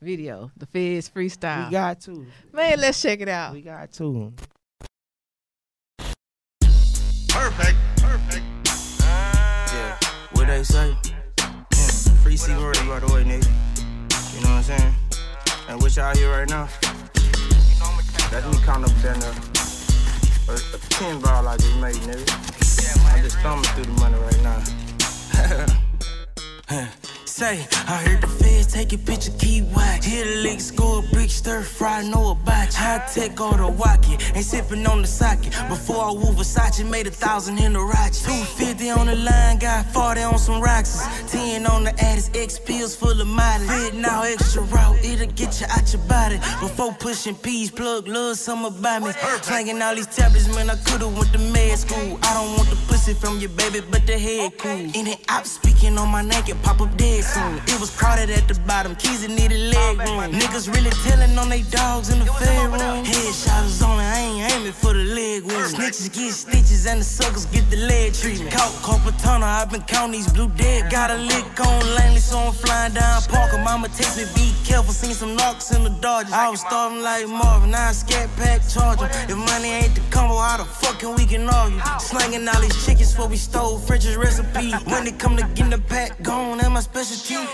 video, 0.02 0.52
the 0.58 0.66
Feds 0.66 1.10
freestyle. 1.10 1.66
We 1.68 1.72
got 1.72 2.02
to. 2.02 2.26
Man, 2.54 2.80
let's 2.80 3.02
check 3.02 3.22
it 3.22 3.30
out. 3.30 3.54
We 3.54 3.62
got 3.62 3.92
to. 3.94 4.34
Perfect. 7.30 7.78
Perfect. 7.98 8.44
Yeah, 9.74 9.98
what 10.34 10.48
they 10.48 10.64
say? 10.64 10.96
Free 12.28 12.36
C 12.36 12.52
Murray 12.56 12.74
right 12.90 13.02
away, 13.04 13.24
nigga. 13.24 13.48
You 14.36 14.42
know 14.42 14.50
what 14.50 14.58
I'm 14.58 14.64
saying? 14.64 14.94
And 15.70 15.82
what 15.82 15.96
y'all 15.96 16.14
hear 16.14 16.30
right 16.30 16.50
now? 16.50 16.68
That's 18.30 18.46
me 18.46 18.58
counting 18.66 18.92
up 18.92 19.02
down. 19.02 19.16
A, 20.50 20.56
a 20.76 20.78
10 20.90 21.22
ball 21.22 21.48
I 21.48 21.56
just 21.56 21.78
made, 21.80 21.96
nigga. 21.96 22.28
I 23.16 23.22
just 23.22 23.38
thumbing 23.38 23.64
through 23.72 23.86
the 23.86 23.94
money 24.02 24.18
right 24.18 24.44
now. 24.44 24.62
Say, 27.38 27.68
I 27.88 27.98
heard 28.02 28.22
the 28.22 28.28
feds 28.28 28.66
take 28.66 28.94
a 28.94 28.98
picture, 28.98 29.32
keep 29.38 29.66
watch. 29.66 30.06
Hit 30.06 30.26
a 30.26 30.42
lick, 30.42 30.60
score 30.60 31.04
a 31.06 31.14
brick, 31.14 31.30
stir 31.30 31.62
fry, 31.62 32.02
know 32.02 32.32
about 32.32 32.74
you. 32.74 32.80
High 32.80 33.08
tech 33.14 33.40
all 33.40 33.56
the 33.56 33.68
walkie, 33.68 34.18
ain't 34.34 34.44
sipping 34.44 34.88
on 34.88 35.04
the 35.04 35.08
socket. 35.08 35.54
Before 35.70 36.04
I 36.04 36.12
woo 36.14 36.34
Versace, 36.34 36.84
made 36.90 37.06
a 37.06 37.12
thousand 37.12 37.60
in 37.60 37.74
the 37.74 37.80
Rocky. 37.80 38.18
250 38.26 38.90
on 38.90 39.06
the 39.06 39.16
line, 39.18 39.60
got 39.60 39.86
40 39.94 40.22
on 40.24 40.40
some 40.40 40.60
Roxas. 40.60 41.06
10 41.32 41.68
on 41.68 41.84
the 41.84 41.94
Addis, 42.04 42.32
X 42.34 42.58
pills 42.58 42.96
full 42.96 43.22
of 43.22 43.28
mileage. 43.28 43.70
Fit 43.70 43.94
now 43.94 44.24
extra 44.24 44.64
raw, 44.64 44.96
it'll 45.04 45.28
get 45.34 45.62
you 45.62 45.68
out 45.70 45.94
your 45.94 46.02
body. 46.08 46.38
Before 46.60 46.92
pushing 46.94 47.36
peas, 47.36 47.70
plug 47.70 48.08
love, 48.08 48.38
some 48.38 48.66
about 48.66 49.04
me. 49.04 49.12
Slanging 49.44 49.80
all 49.84 49.94
these 49.94 50.08
tablets, 50.08 50.48
man, 50.56 50.72
I 50.72 50.76
could've 50.86 51.16
went 51.16 51.32
to 51.34 51.40
med 51.54 51.78
school. 51.78 52.18
I 52.24 52.34
don't 52.34 52.58
want 52.58 52.68
the 52.72 52.78
pussy 52.88 53.14
from 53.14 53.38
your 53.38 53.52
baby, 53.52 53.82
but 53.92 54.08
the 54.08 54.18
head 54.18 54.58
cool. 54.58 54.90
It, 54.96 55.20
I'm 55.30 55.46
speaking 55.46 56.00
on 56.00 56.10
my 56.10 56.24
naked, 56.24 56.60
pop 56.64 56.82
up 56.82 56.98
dead 56.98 57.27
It 57.68 57.80
was 57.80 57.90
crowded 57.96 58.30
at 58.30 58.48
the 58.48 58.56
bottom, 58.62 58.96
keys 58.96 59.22
that 59.22 59.32
needed 59.32 59.60
leg 59.74 59.98
room. 60.00 60.32
Niggas 60.32 60.74
really 60.74 60.92
telling 61.06 61.38
on 61.38 61.50
they 61.50 61.64
dogs 61.64 62.10
in 62.10 62.20
the 62.20 62.26
fair 62.26 62.70
room. 62.70 63.04
Headshots 63.04 63.84
only, 63.84 64.06
I 64.06 64.20
ain't 64.20 64.52
aiming 64.54 64.72
for 64.72 64.94
the 64.94 65.04
leg 65.04 65.44
wound. 65.44 65.76
Snitches 65.76 66.14
get 66.14 66.34
stitches 66.34 66.86
and 66.86 67.02
the 67.02 67.04
suckers 67.04 67.46
get 67.46 67.70
the 67.70 67.78
leg 67.78 68.14
treatment. 68.14 68.52
Caught 68.52 69.18
tunnel, 69.18 69.48
I've 69.48 69.70
been 69.70 69.82
counting 69.82 70.14
these 70.14 70.32
blue 70.32 70.50
dead. 70.50 70.90
Got 70.92 71.12
a 71.12 71.18
lick 71.18 71.60
on 71.60 71.96
Langley, 71.96 72.20
so 72.20 72.38
I'm 72.40 72.54
flying 72.54 72.94
down 72.94 73.22
Parker. 73.24 73.58
Mama 73.64 73.88
text 73.90 74.18
me, 74.18 74.26
be 74.36 74.54
careful, 74.64 74.94
seen 74.94 75.14
some 75.14 75.36
knocks 75.36 75.72
in 75.72 75.84
the 75.84 75.90
Dodgers. 75.90 76.34
I 76.34 76.50
was 76.50 76.62
starving 76.62 77.02
like 77.02 77.28
Marvin, 77.28 77.72
now 77.72 77.90
I 77.90 77.92
scat 77.92 78.30
pack 78.38 78.62
charging. 78.68 79.10
If 79.30 79.38
money 79.38 79.70
ain't 79.70 79.96
the 79.96 80.02
combo, 80.10 80.38
how 80.38 80.58
the 80.58 80.66
fuck 80.66 81.00
can 81.00 81.16
we 81.16 81.26
can 81.26 81.48
argue? 81.50 81.80
Slanging 82.00 82.48
all 82.48 82.62
these 82.62 82.78
chickens 82.86 83.12
before 83.12 83.30
we 83.30 83.38
stole 83.38 83.80
French's 83.80 84.16
recipe. 84.16 84.72
When 84.92 85.08
it 85.08 85.20
come 85.20 85.36
to 85.38 85.44
getting 85.56 85.70
the 85.70 85.80
pack 85.80 86.22
gone, 86.22 86.58
that's 86.60 86.70
my 86.70 86.82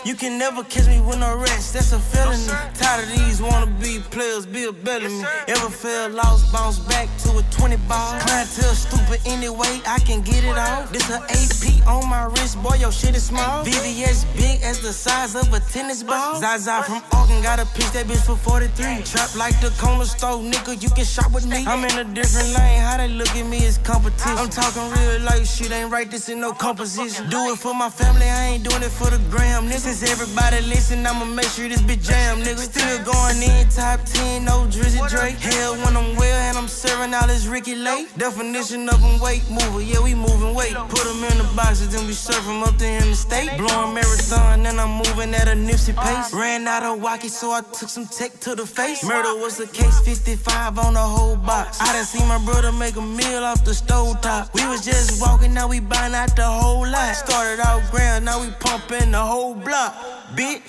You 0.06 0.16
can 0.16 0.38
never 0.38 0.64
catch 0.64 0.88
me 0.88 1.00
with 1.00 1.20
no 1.20 1.38
rest, 1.38 1.74
that's 1.74 1.92
a 1.94 2.00
felony. 2.00 2.46
Tired 2.76 3.04
of 3.04 3.10
these 3.10 3.40
wannabe 3.40 4.04
players, 4.12 4.46
be 4.46 4.66
a 4.66 4.72
better 4.72 5.08
Bellamy. 5.08 5.24
Ever 5.48 5.70
fell 5.70 6.10
lost, 6.10 6.52
bounce 6.52 6.80
back 6.80 7.08
to 7.24 7.38
a 7.38 7.44
20 7.52 7.78
ball. 7.88 8.20
Clientele 8.20 8.76
stupid 8.76 9.20
anyway, 9.26 9.82
I 9.88 10.00
can 10.00 10.22
get 10.22 10.44
it 10.44 10.58
off. 10.58 10.92
This 10.92 11.10
a 11.10 11.20
AP 11.24 11.88
on 11.88 12.10
my 12.10 12.26
wrist, 12.26 12.62
boy, 12.62 12.76
your 12.76 12.92
shit 12.92 13.16
is 13.16 13.24
small. 13.24 13.64
VVS 13.64 14.26
big 14.36 14.62
as 14.62 14.82
the 14.82 14.94
size 14.94 15.36
of 15.36 15.52
a 15.54 15.60
tennis 15.72 16.04
ball. 16.04 16.40
Zaza 16.40 16.84
from 16.84 17.02
Oregon 17.18 17.42
got 17.42 17.60
a 17.60 17.66
piece 17.74 17.92
that 17.92 18.06
bitch 18.06 18.26
for 18.26 18.36
43. 18.36 19.04
Trap 19.04 19.36
like 19.36 19.60
the 19.62 19.72
corner 19.80 20.06
store, 20.06 20.40
nigga, 20.40 20.82
you 20.82 20.90
can 20.90 21.06
shop 21.06 21.32
with 21.32 21.48
me. 21.48 21.66
I'm 21.66 21.84
in 21.86 21.98
a 21.98 22.14
different 22.14 22.50
lane, 22.54 22.82
how 22.82 22.98
they 22.98 23.08
look 23.08 23.30
at 23.36 23.46
me 23.48 23.64
is 23.64 23.78
competition. 23.80 24.38
I'm 24.38 24.50
talking 24.50 24.84
real 24.92 25.22
life 25.22 25.48
shit, 25.48 25.72
ain't 25.72 25.92
right, 25.92 26.10
this 26.10 26.30
in 26.30 26.40
no 26.40 26.52
composition. 26.52 27.30
Do 27.30 27.52
it 27.52 27.58
for 27.58 27.74
my 27.74 27.90
family, 27.90 28.28
I 28.30 28.54
ain't 28.54 28.64
doing 28.68 28.84
it 28.84 28.92
for 28.92 29.10
the 29.10 29.20
gram. 29.44 29.68
This 29.68 29.86
is 29.86 30.04
everybody 30.12 30.62
listen, 30.62 31.06
I'ma 31.06 31.26
make 31.26 31.48
sure 31.48 31.68
this 31.68 31.82
bitch 31.82 32.04
jam, 32.08 32.42
nigga. 32.42 32.64
Still 32.72 32.98
going 33.04 33.42
in, 33.42 33.68
top 33.70 34.00
10, 34.06 34.46
no 34.46 34.66
Drizzy 34.74 35.02
Drake. 35.10 35.38
Hell 35.38 35.76
when 35.84 35.96
I'm 35.96 36.16
well 36.16 36.40
and 36.48 36.58
I'm 36.58 36.68
serving 36.68 37.14
all 37.14 37.28
this 37.28 37.46
Ricki 37.46 37.76
Lake. 37.76 38.08
Definition 38.18 38.88
of 38.90 39.00
a 39.04 39.24
weight 39.24 39.44
mover, 39.50 39.82
yeah, 39.82 40.02
we 40.02 40.16
moving 40.16 40.56
weight. 40.56 40.76
Put 40.96 41.04
them 41.10 41.24
in 41.30 41.38
the 41.38 41.50
boxes, 41.56 41.90
then 41.94 42.06
we 42.08 42.14
serve 42.14 42.46
them 42.46 42.64
up 42.64 42.78
there 42.78 43.02
in 43.02 43.10
the 43.10 43.16
state. 43.16 43.50
Blowing 43.58 43.94
marathon, 43.94 44.66
and 44.66 44.80
I'm 44.80 44.94
moving 45.04 45.34
at 45.36 45.48
a 45.48 45.56
Nipsey 45.68 45.96
pace. 45.96 46.34
Ran 46.34 46.68
out 46.68 46.84
of 46.84 47.02
walkie, 47.02 47.30
so 47.30 47.52
I 47.52 47.62
took 47.62 47.90
some 47.90 48.08
tech 48.08 48.40
to 48.42 48.56
the 48.56 48.66
face. 48.66 49.04
Murder 49.04 49.36
was 49.44 49.58
the 49.58 49.68
case, 49.68 50.00
55 50.02 50.80
on 50.80 50.94
the 50.94 51.08
whole 51.16 51.36
box. 51.36 51.82
I 51.82 51.94
done 51.94 52.06
seen 52.06 52.28
my 52.28 52.40
brother 52.46 52.72
make 52.72 52.96
a 52.96 53.02
meal 53.02 53.44
off 53.44 53.64
the 53.66 53.74
stove 53.74 54.22
top. 54.22 54.54
We 54.56 54.66
was 54.68 54.86
just 54.86 55.22
walking, 55.22 55.54
now 55.54 55.68
we 55.68 55.80
buying 55.80 56.14
out 56.14 56.36
the 56.36 56.46
whole 56.46 56.88
lot. 56.88 57.16
Started 57.16 57.60
out 57.60 57.82
grand, 57.92 58.26
now 58.26 58.42
we 58.42 58.50
pumping 58.60 59.12
the 59.12 59.20
whole 59.20 59.33
block. 59.34 59.94
Bitch, 60.36 60.62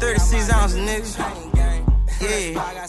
36 0.00 0.52
ounces, 0.52 0.78
niggas. 0.78 1.18
Yeah, 2.20 2.86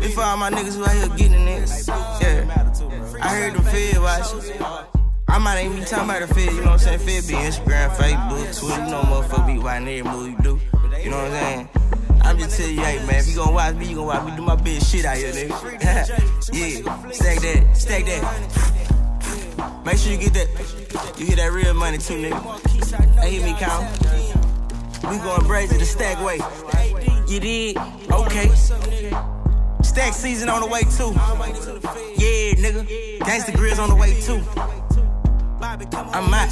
this 0.00 0.14
for 0.14 0.22
all 0.22 0.36
my 0.36 0.50
niggas 0.50 0.76
who 0.76 0.84
out 0.84 0.92
here 0.92 1.08
getting 1.16 1.44
niggas. 1.44 1.88
Yeah, 2.20 3.20
I 3.20 3.28
heard 3.36 3.54
them 3.54 3.64
fed 3.64 3.98
watching. 4.00 4.62
I 5.28 5.38
might 5.38 5.58
ain't 5.58 5.74
be 5.74 5.82
talking 5.84 6.08
about 6.08 6.26
the 6.26 6.34
Fed, 6.34 6.52
you 6.52 6.60
know 6.60 6.70
what 6.70 6.86
I'm 6.86 6.98
saying? 6.98 6.98
Fed 7.00 7.28
be 7.28 7.34
Instagram, 7.34 7.90
Facebook, 7.90 8.58
Twitter, 8.58 8.84
you 8.84 8.90
know 8.90 9.02
motherfucker 9.02 9.46
be 9.46 9.58
watching 9.58 9.88
every 9.88 10.10
move 10.10 10.30
you 10.30 10.38
do. 10.42 10.60
You 11.02 11.10
know 11.10 11.18
what 11.18 11.26
I'm 11.26 11.32
saying? 11.32 11.68
I'm 12.22 12.38
just 12.38 12.56
telling 12.56 12.74
you, 12.76 12.80
hey 12.82 13.06
man, 13.06 13.16
if 13.16 13.28
you 13.28 13.36
gon' 13.36 13.54
watch 13.54 13.74
me, 13.74 13.88
you 13.88 13.96
gon' 13.96 14.06
watch 14.06 14.24
me 14.24 14.36
do 14.36 14.42
my 14.42 14.56
big 14.56 14.82
shit 14.82 15.04
out 15.04 15.16
here, 15.16 15.32
nigga. 15.32 15.50
yeah, 16.52 17.10
stack 17.10 17.38
that, 17.40 17.76
stack 17.76 18.04
that. 18.06 18.87
Make 19.84 19.98
sure 19.98 20.12
you 20.12 20.18
get 20.18 20.34
that, 20.34 20.48
you 21.18 21.26
get 21.26 21.36
that 21.36 21.50
real 21.52 21.74
money 21.74 21.98
too, 21.98 22.14
nigga. 22.14 23.20
Hey, 23.20 23.30
hear 23.32 23.44
me 23.44 23.54
count. 23.58 23.86
We 25.10 25.18
going 25.18 25.40
brazy 25.42 25.78
the 25.78 25.84
stack 25.84 26.22
way. 26.24 26.38
You 27.32 27.40
did? 27.40 27.76
Okay. 28.10 28.48
Stack 29.82 30.12
season 30.12 30.48
on 30.48 30.60
the 30.60 30.66
way 30.66 30.82
too. 30.82 31.12
Yeah, 32.16 32.54
nigga. 32.54 33.18
Gangsta 33.20 33.54
grills 33.54 33.78
on 33.78 33.88
the 33.90 33.96
way 33.96 34.20
too. 34.20 34.40
I'm 35.60 36.34
out. 36.34 36.50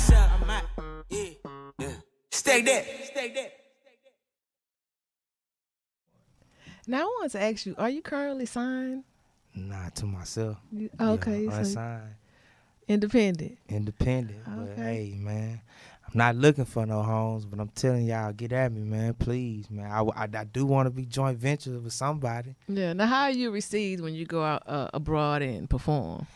Stack 2.31 2.65
that. 2.65 3.53
Now 6.87 7.01
I 7.01 7.05
want 7.05 7.33
to 7.33 7.43
ask 7.43 7.67
you: 7.67 7.75
Are 7.79 7.91
you 7.91 8.01
currently 8.03 8.47
signed? 8.47 9.05
Nah, 9.55 9.89
to 9.91 10.07
myself. 10.07 10.59
You- 10.71 10.91
okay, 11.01 11.41
you 11.43 11.49
know, 11.49 11.63
so 11.65 12.01
independent. 12.89 13.59
independent. 13.69 14.41
But 14.47 14.77
hey, 14.77 15.15
man, 15.19 15.61
I'm 16.07 16.13
not 16.15 16.37
looking 16.37 16.65
for 16.65 16.87
no 16.87 17.03
homes, 17.03 17.45
but 17.45 17.61
I'm 17.61 17.69
telling 17.69 18.07
y'all, 18.07 18.33
get 18.33 18.53
at 18.53 18.73
me, 18.73 18.83
man, 18.83 19.15
please, 19.15 19.71
man. 19.71 19.91
I, 19.91 20.03
I, 20.03 20.29
I 20.33 20.45
do 20.45 20.67
want 20.67 20.87
to 20.87 20.91
be 20.91 21.05
joint 21.05 21.39
ventures 21.39 21.83
with 21.83 21.93
somebody. 21.93 22.55
Yeah. 22.69 22.93
Now, 22.93 23.07
how 23.07 23.23
are 23.25 23.31
you 23.31 23.51
received 23.51 24.03
when 24.03 24.15
you 24.15 24.27
go 24.27 24.43
out 24.43 24.63
uh, 24.67 24.89
abroad 24.95 25.43
and 25.43 25.69
perform? 25.69 26.27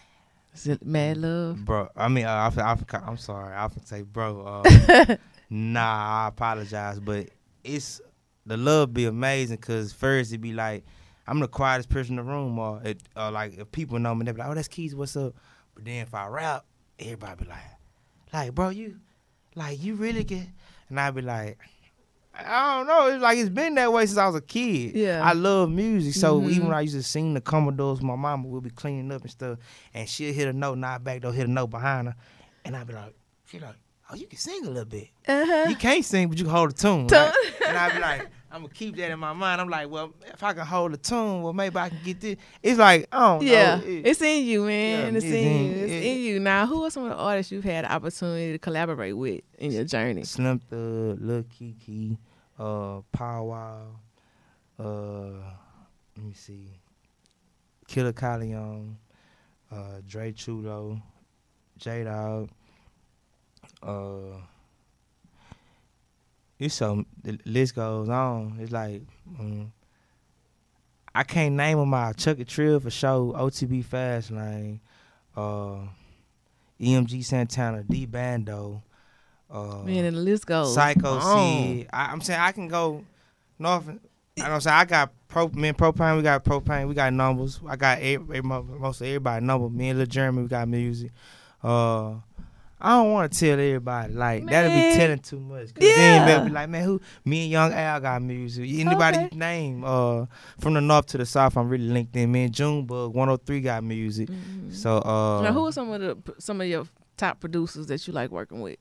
Is 0.54 0.66
it 0.66 0.84
mad 0.84 1.18
love? 1.18 1.64
Bro, 1.64 1.90
I 1.96 2.08
mean, 2.08 2.26
uh, 2.26 2.50
I, 2.56 2.60
I, 2.60 2.72
I, 2.72 2.98
I'm 3.06 3.16
sorry. 3.16 3.54
I 3.54 3.64
often 3.64 3.84
say, 3.86 4.02
bro, 4.02 4.62
uh, 4.64 5.16
nah, 5.50 6.24
I 6.24 6.28
apologize, 6.28 6.98
but 6.98 7.28
it's 7.62 8.00
the 8.46 8.56
love 8.56 8.92
be 8.92 9.04
amazing 9.04 9.56
because 9.56 9.92
first 9.92 10.32
it 10.32 10.38
be 10.38 10.52
like 10.52 10.84
I'm 11.26 11.38
the 11.38 11.46
quietest 11.46 11.88
person 11.88 12.18
in 12.18 12.26
the 12.26 12.32
room, 12.32 12.58
or 12.58 12.82
it, 12.84 13.00
or 13.16 13.30
like 13.30 13.56
if 13.56 13.70
people 13.70 14.00
know 14.00 14.14
me, 14.14 14.24
they 14.24 14.32
be 14.32 14.38
like, 14.38 14.48
oh, 14.48 14.54
that's 14.54 14.66
Keys, 14.66 14.96
what's 14.96 15.16
up? 15.16 15.34
But 15.80 15.86
then 15.86 16.02
if 16.02 16.14
I 16.14 16.26
rap, 16.26 16.66
everybody 16.98 17.44
be 17.44 17.48
like, 17.48 17.58
like, 18.34 18.54
bro, 18.54 18.68
you, 18.68 18.96
like, 19.54 19.82
you 19.82 19.94
really 19.94 20.24
get, 20.24 20.46
and 20.90 21.00
I 21.00 21.10
be 21.10 21.22
like. 21.22 21.58
I 22.32 22.76
don't 22.78 22.86
know. 22.86 23.06
It's 23.08 23.20
like 23.22 23.38
it's 23.38 23.48
been 23.50 23.74
that 23.74 23.92
way 23.92 24.06
since 24.06 24.16
I 24.16 24.26
was 24.26 24.36
a 24.36 24.40
kid. 24.40 24.94
Yeah. 24.94 25.20
I 25.22 25.32
love 25.32 25.68
music. 25.70 26.14
So 26.14 26.40
Mhm. 26.40 26.50
even 26.50 26.66
when 26.68 26.74
I 26.76 26.82
used 26.82 26.94
to 26.94 27.02
sing 27.02 27.34
the 27.34 27.40
Commodores, 27.40 28.00
my 28.02 28.14
mama 28.14 28.46
would 28.46 28.62
be 28.62 28.70
cleaning 28.70 29.10
up 29.12 29.22
and 29.22 29.30
stuff, 29.30 29.58
and 29.92 30.08
she'll 30.08 30.32
hit 30.32 30.46
a 30.48 30.52
note, 30.52 30.78
nod 30.78 31.02
back 31.02 31.22
door, 31.22 31.32
hit 31.32 31.48
a 31.48 31.50
note 31.50 31.66
behind 31.68 32.08
her, 32.08 32.14
and 32.64 32.76
I'd 32.76 32.86
be 32.86 32.94
like, 32.94 33.14
she 33.46 33.58
like, 33.58 33.74
oh, 34.10 34.14
you 34.14 34.26
can 34.26 34.38
sing 34.38 34.64
a 34.64 34.68
little 34.68 34.84
bit. 34.84 35.08
Uh-huh. 35.26 35.66
You 35.70 35.76
can't 35.76 36.04
sing, 36.04 36.28
but 36.28 36.38
you 36.38 36.44
can 36.44 36.52
hold 36.54 36.70
a 36.70 36.72
tune. 36.72 37.08
Tune. 37.08 37.18
right? 37.18 37.34
and 37.66 37.76
I'd 37.76 37.94
be 37.94 38.00
like, 38.00 38.28
I'm 38.52 38.62
gonna 38.62 38.74
keep 38.74 38.96
that 38.96 39.10
in 39.12 39.18
my 39.18 39.32
mind. 39.32 39.60
I'm 39.60 39.68
like, 39.68 39.88
well, 39.88 40.12
if 40.26 40.42
I 40.42 40.52
can 40.52 40.66
hold 40.66 40.92
a 40.92 40.96
tune, 40.96 41.42
well, 41.42 41.52
maybe 41.52 41.76
I 41.76 41.88
can 41.88 41.98
get 42.04 42.20
this. 42.20 42.36
It's 42.62 42.78
like, 42.78 43.06
oh, 43.12 43.40
Yeah, 43.40 43.76
know. 43.76 43.84
It- 43.84 44.06
it's 44.06 44.20
in 44.22 44.44
you, 44.44 44.64
man. 44.64 45.12
Yeah, 45.12 45.18
it's 45.18 45.24
it's 45.24 45.34
in 45.34 45.46
in- 45.46 45.64
you. 45.66 45.82
It's 45.84 45.92
it- 45.92 46.04
in 46.04 46.18
you. 46.18 46.40
Now, 46.40 46.66
who 46.66 46.84
are 46.84 46.90
some 46.90 47.04
of 47.04 47.10
the 47.10 47.16
artists 47.16 47.52
you've 47.52 47.62
had 47.64 47.84
the 47.84 47.92
opportunity 47.92 48.52
to 48.52 48.58
collaborate 48.58 49.16
with 49.16 49.42
in 49.58 49.70
your 49.72 49.84
journey? 49.84 50.24
Slim 50.24 50.58
Thug, 50.58 51.18
Lil 51.20 51.44
Keke, 51.44 52.16
uh, 52.58 53.02
Pow 53.12 53.44
Wow, 53.44 53.86
uh, 54.78 55.52
let 56.16 56.26
me 56.26 56.32
see, 56.34 56.70
Killa 57.86 58.12
Kyleon, 58.12 58.94
uh, 59.70 60.00
Dre 60.08 60.32
Chulo, 60.32 61.00
J 61.78 62.02
Dog, 62.04 62.50
uh, 63.82 64.40
it's 66.60 66.74
so 66.74 67.04
the 67.22 67.38
list 67.44 67.74
goes 67.74 68.08
on. 68.08 68.58
It's 68.60 68.70
like 68.72 69.02
um, 69.38 69.72
I 71.14 71.24
can't 71.24 71.54
name 71.56 71.78
them 71.78 71.92
all. 71.94 72.12
Chuck 72.12 72.38
E. 72.38 72.44
Trill 72.44 72.78
for 72.80 72.90
sure. 72.90 73.32
OTB 73.32 73.84
Fast 73.84 74.30
Lane, 74.30 74.80
uh, 75.36 75.78
EMG 76.80 77.24
Santana, 77.24 77.82
D 77.82 78.06
Bando. 78.06 78.82
Uh, 79.50 79.82
Man, 79.84 80.04
and 80.04 80.16
the 80.16 80.20
list 80.20 80.46
goes. 80.46 80.72
Psycho 80.74 81.14
on. 81.18 81.38
Sid. 81.78 81.88
I, 81.92 82.12
I'm 82.12 82.20
saying 82.20 82.38
I 82.40 82.52
can 82.52 82.68
go 82.68 83.04
north. 83.58 83.88
I 84.40 84.48
don't 84.48 84.60
say 84.60 84.70
I 84.70 84.84
got 84.84 85.10
pro 85.26 85.48
me 85.48 85.68
and 85.68 85.76
Propain. 85.76 86.16
We 86.16 86.22
got 86.22 86.44
Propain. 86.44 86.86
We 86.86 86.94
got 86.94 87.12
numbers. 87.12 87.60
I 87.68 87.74
got 87.76 87.98
every, 88.00 88.38
every- 88.38 88.42
most 88.42 89.00
of 89.00 89.06
everybody 89.08 89.44
number. 89.44 89.68
Me 89.68 89.88
and 89.88 89.98
Lil 89.98 90.06
Jeremy. 90.06 90.42
We 90.42 90.48
got 90.48 90.68
music. 90.68 91.10
Uh, 91.62 92.14
I 92.80 92.90
don't 92.96 93.12
want 93.12 93.30
to 93.32 93.38
tell 93.38 93.52
everybody 93.60 94.12
like 94.14 94.46
that'll 94.46 94.70
be 94.70 94.96
telling 94.96 95.18
too 95.18 95.38
much. 95.40 95.74
Cause 95.74 95.84
Yeah. 95.84 96.24
they'll 96.24 96.44
be 96.44 96.50
like, 96.50 96.68
man, 96.70 96.84
who? 96.84 97.00
Me 97.24 97.42
and 97.42 97.50
Young 97.52 97.72
Al 97.72 98.00
got 98.00 98.22
music. 98.22 98.68
Anybody 98.70 99.18
Okay. 99.18 99.36
name? 99.36 99.84
Uh, 99.84 100.26
from 100.58 100.74
the 100.74 100.80
north 100.80 101.06
to 101.08 101.18
the 101.18 101.26
south, 101.26 101.56
I'm 101.56 101.68
really 101.68 101.88
linked 101.88 102.16
in. 102.16 102.32
Me 102.32 102.44
and 102.44 102.52
Junebug 102.54 103.14
103 103.14 103.60
got 103.60 103.84
music. 103.84 104.28
Mhm. 104.30 104.74
So 104.74 104.98
uh, 104.98 105.42
now, 105.42 105.52
who 105.52 105.66
are 105.66 105.72
some 105.72 105.90
of 105.90 106.00
the 106.00 106.16
some 106.38 106.60
of 106.60 106.66
your 106.66 106.84
top 107.16 107.40
producers 107.40 107.86
that 107.88 108.06
you 108.06 108.12
like 108.14 108.30
working 108.30 108.60
with? 108.60 108.78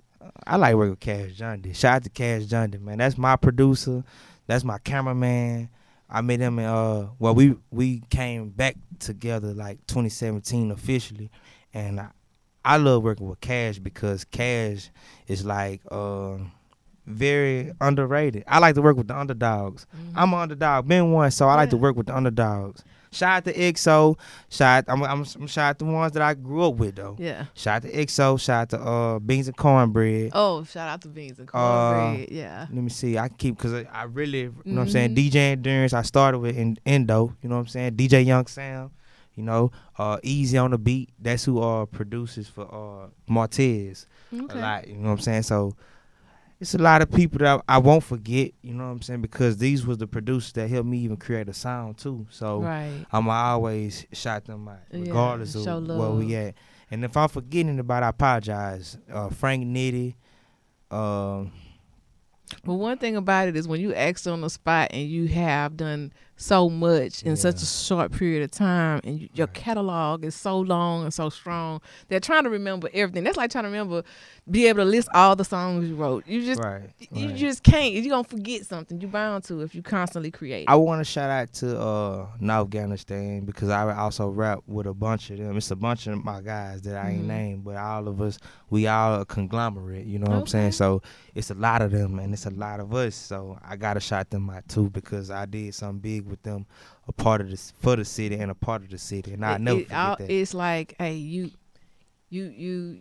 I 0.47 0.55
like 0.57 0.75
working 0.75 0.91
with 0.91 0.99
Cash 0.99 1.31
Jundy. 1.37 1.73
Shout 1.75 1.95
out 1.95 2.03
to 2.03 2.09
Cash 2.09 2.43
Jundy, 2.43 2.79
man. 2.81 2.97
That's 2.99 3.17
my 3.17 3.35
producer. 3.35 4.03
That's 4.47 4.63
my 4.63 4.77
cameraman. 4.79 5.69
I 6.09 6.21
met 6.21 6.39
him 6.39 6.57
in 6.57 6.65
uh 6.65 7.07
well 7.19 7.35
we 7.35 7.55
we 7.69 8.01
came 8.09 8.49
back 8.49 8.75
together 8.97 9.53
like 9.53 9.85
2017 9.87 10.71
officially 10.71 11.29
and 11.73 11.99
I, 11.99 12.07
I 12.65 12.77
love 12.77 13.03
working 13.03 13.27
with 13.29 13.39
Cash 13.41 13.79
because 13.79 14.23
Cash 14.25 14.89
is 15.27 15.45
like 15.45 15.81
uh 15.89 16.37
very 17.05 17.71
underrated. 17.81 18.43
I 18.47 18.59
like 18.59 18.75
to 18.75 18.81
work 18.81 18.97
with 18.97 19.07
the 19.07 19.17
underdogs. 19.17 19.87
I'm 20.15 20.33
an 20.33 20.39
underdog, 20.39 20.87
been 20.87 21.11
one, 21.11 21.31
so 21.31 21.47
I 21.47 21.55
like 21.55 21.71
to 21.71 21.77
work 21.77 21.95
with 21.95 22.07
the 22.07 22.15
underdogs. 22.15 22.83
Shout 23.11 23.37
out 23.37 23.45
to 23.45 23.53
EXO. 23.59 24.19
Shout 24.49 24.85
I'm 24.87 25.01
I'm, 25.01 25.21
I'm 25.39 25.47
shout 25.47 25.69
out 25.71 25.79
to 25.79 25.85
the 25.85 25.91
ones 25.91 26.11
that 26.13 26.21
I 26.21 26.35
grew 26.35 26.63
up 26.65 26.75
with 26.75 26.95
though. 26.97 27.15
Yeah. 27.17 27.45
Shout 27.55 27.77
out 27.77 27.89
to 27.89 27.97
EXO. 27.97 28.39
Shout 28.39 28.61
out 28.61 28.69
to 28.69 28.79
uh 28.87 29.17
Beans 29.19 29.47
and 29.47 29.57
Cornbread. 29.57 30.29
Oh, 30.35 30.63
shout 30.65 30.87
out 30.87 31.01
to 31.01 31.07
Beans 31.07 31.39
and 31.39 31.49
Uh, 31.51 31.51
Cornbread. 31.93 32.29
yeah. 32.31 32.67
Let 32.71 32.83
me 32.83 32.89
see. 32.89 33.17
I 33.17 33.29
keep 33.29 33.57
because 33.57 33.73
I, 33.73 33.87
I 33.91 34.03
really, 34.03 34.41
you 34.41 34.53
know 34.65 34.75
what 34.75 34.81
I'm 34.83 34.89
saying. 34.89 35.15
Mhm. 35.15 35.31
DJ 35.31 35.35
Endurance. 35.53 35.93
I 35.93 36.03
started 36.03 36.37
with 36.37 36.55
in, 36.55 36.77
Endo. 36.85 37.35
You 37.41 37.49
know 37.49 37.55
what 37.55 37.61
I'm 37.61 37.67
saying. 37.69 37.93
DJ 37.95 38.23
Young 38.23 38.45
Sam. 38.45 38.91
You 39.39 39.45
know, 39.45 39.71
uh, 39.97 40.17
Easy 40.21 40.57
on 40.57 40.71
the 40.71 40.77
beat. 40.77 41.09
That's 41.17 41.45
who 41.45 41.61
uh 41.61 41.85
produces 41.85 42.47
for 42.49 42.65
uh 42.65 43.07
Martez 43.31 44.05
Okay. 44.33 44.59
a 44.59 44.61
lot. 44.61 44.87
You 44.87 44.95
know 44.95 45.07
what 45.07 45.13
I'm 45.13 45.19
saying. 45.19 45.43
So 45.43 45.75
it's 46.59 46.75
a 46.75 46.77
lot 46.77 47.01
of 47.01 47.09
people 47.09 47.39
that 47.39 47.63
I, 47.69 47.75
I 47.75 47.77
won't 47.77 48.03
forget. 48.03 48.51
You 48.61 48.73
know 48.73 48.83
what 48.85 48.91
I'm 48.91 49.01
saying 49.01 49.21
because 49.21 49.57
these 49.57 49.85
was 49.87 49.97
the 49.97 50.07
producers 50.07 50.51
that 50.53 50.69
helped 50.69 50.89
me 50.89 50.97
even 50.99 51.15
create 51.15 51.47
a 51.47 51.53
sound 51.53 51.97
too. 51.97 52.27
So 52.29 52.59
Right. 52.61 53.05
I'ma 53.13 53.31
always 53.31 54.05
shout 54.11 54.43
them 54.45 54.67
out 54.67 54.79
regardless 54.91 55.53
show 55.53 55.77
of 55.77 55.87
where 55.87 56.11
we 56.11 56.35
at. 56.35 56.55
And 56.91 57.05
if 57.05 57.15
I'm 57.15 57.29
forgetting 57.29 57.79
about, 57.79 58.03
it, 58.03 58.07
I 58.07 58.09
apologize. 58.09 58.97
Uh, 59.09 59.29
Frank 59.29 59.63
Nitty. 59.65 60.15
Um. 60.91 61.51
But 62.65 62.73
one 62.73 62.97
thing 62.97 63.15
about 63.15 63.47
it 63.47 63.55
is 63.55 63.67
when 63.67 63.79
you 63.79 63.93
act 63.93 64.25
on 64.25 64.41
the 64.41 64.49
spot 64.49 64.89
and 64.91 65.07
you 65.07 65.27
have 65.27 65.77
done 65.77 66.11
so 66.41 66.69
much 66.69 67.21
in 67.23 67.35
such 67.35 67.61
a 67.61 67.65
short 67.65 68.13
period 68.13 68.41
of 68.43 68.49
time 68.51 69.01
and 69.03 69.19
you, 69.19 69.29
your 69.33 69.47
Right. 69.47 69.53
catalog 69.53 70.23
is 70.23 70.35
so 70.35 70.57
long 70.57 71.03
and 71.03 71.13
so 71.13 71.29
strong, 71.29 71.81
they're 72.07 72.21
trying 72.21 72.43
to 72.45 72.49
remember 72.49 72.89
everything. 72.93 73.25
That's 73.25 73.35
like 73.35 73.51
trying 73.51 73.65
to 73.65 73.69
remember, 73.69 74.03
be 74.49 74.67
able 74.67 74.79
to 74.79 74.85
list 74.85 75.09
all 75.13 75.35
the 75.35 75.43
songs 75.43 75.89
you 75.89 75.95
wrote. 75.95 76.25
You 76.27 76.45
just 76.45 76.61
right. 76.61 76.89
you 77.11 77.27
right. 77.27 77.35
just 77.35 77.61
can't. 77.63 77.93
You're 77.93 78.09
gonna 78.09 78.23
forget 78.23 78.65
something. 78.65 79.01
You're 79.01 79.09
bound 79.11 79.43
to 79.45 79.61
if 79.61 79.75
you 79.75 79.81
constantly 79.83 80.31
create. 80.31 80.65
I 80.69 80.75
want 80.75 81.01
to 81.01 81.03
shout 81.03 81.29
out 81.29 81.51
to 81.55 81.77
uh 81.79 82.27
North 82.39 82.67
Afghanistan 82.67 83.43
because 83.45 83.69
I 83.69 83.93
also 83.95 84.29
rap 84.29 84.59
with 84.65 84.87
a 84.87 84.93
bunch 84.93 85.29
of 85.31 85.39
them. 85.39 85.57
It's 85.57 85.71
a 85.71 85.75
bunch 85.75 86.07
of 86.07 86.23
my 86.23 86.41
guys 86.41 86.81
that 86.83 86.95
I 86.95 87.09
ain't 87.11 87.23
Mhm. 87.23 87.27
named, 87.27 87.63
but 87.65 87.75
all 87.75 88.07
of 88.07 88.21
us, 88.21 88.39
we 88.69 88.87
all 88.87 89.21
a 89.21 89.25
conglomerate. 89.25 90.05
You 90.05 90.19
know 90.19 90.29
what 90.31 90.39
I'm 90.39 90.47
saying? 90.47 90.71
So 90.71 91.01
it's 91.35 91.51
a 91.51 91.55
lot 91.55 91.81
of 91.81 91.91
them 91.91 92.17
and 92.19 92.33
it's 92.33 92.45
a 92.45 92.49
lot 92.51 92.79
of 92.79 92.93
us. 92.95 93.15
So 93.15 93.59
I 93.67 93.75
gotta 93.75 93.99
shout 93.99 94.29
them 94.29 94.49
out 94.49 94.67
too 94.69 94.89
because 94.89 95.29
I 95.29 95.45
did 95.45 95.75
something 95.75 95.99
big 95.99 96.28
with 96.29 96.43
them, 96.43 96.65
a 97.07 97.11
part 97.11 97.41
of 97.41 97.49
this 97.49 97.73
for 97.79 97.95
the 97.95 98.05
city 98.05 98.35
and 98.35 98.51
a 98.51 98.55
part 98.55 98.83
of 98.83 98.89
the 98.89 98.97
city, 98.97 99.33
and 99.33 99.45
I 99.45 99.57
never 99.57 99.79
it 99.79 99.83
forget 99.89 100.17
that. 100.19 100.29
It's 100.31 100.53
like, 100.53 100.95
hey, 100.99 101.15
you, 101.15 101.51
you, 102.29 102.43
you, 102.45 102.99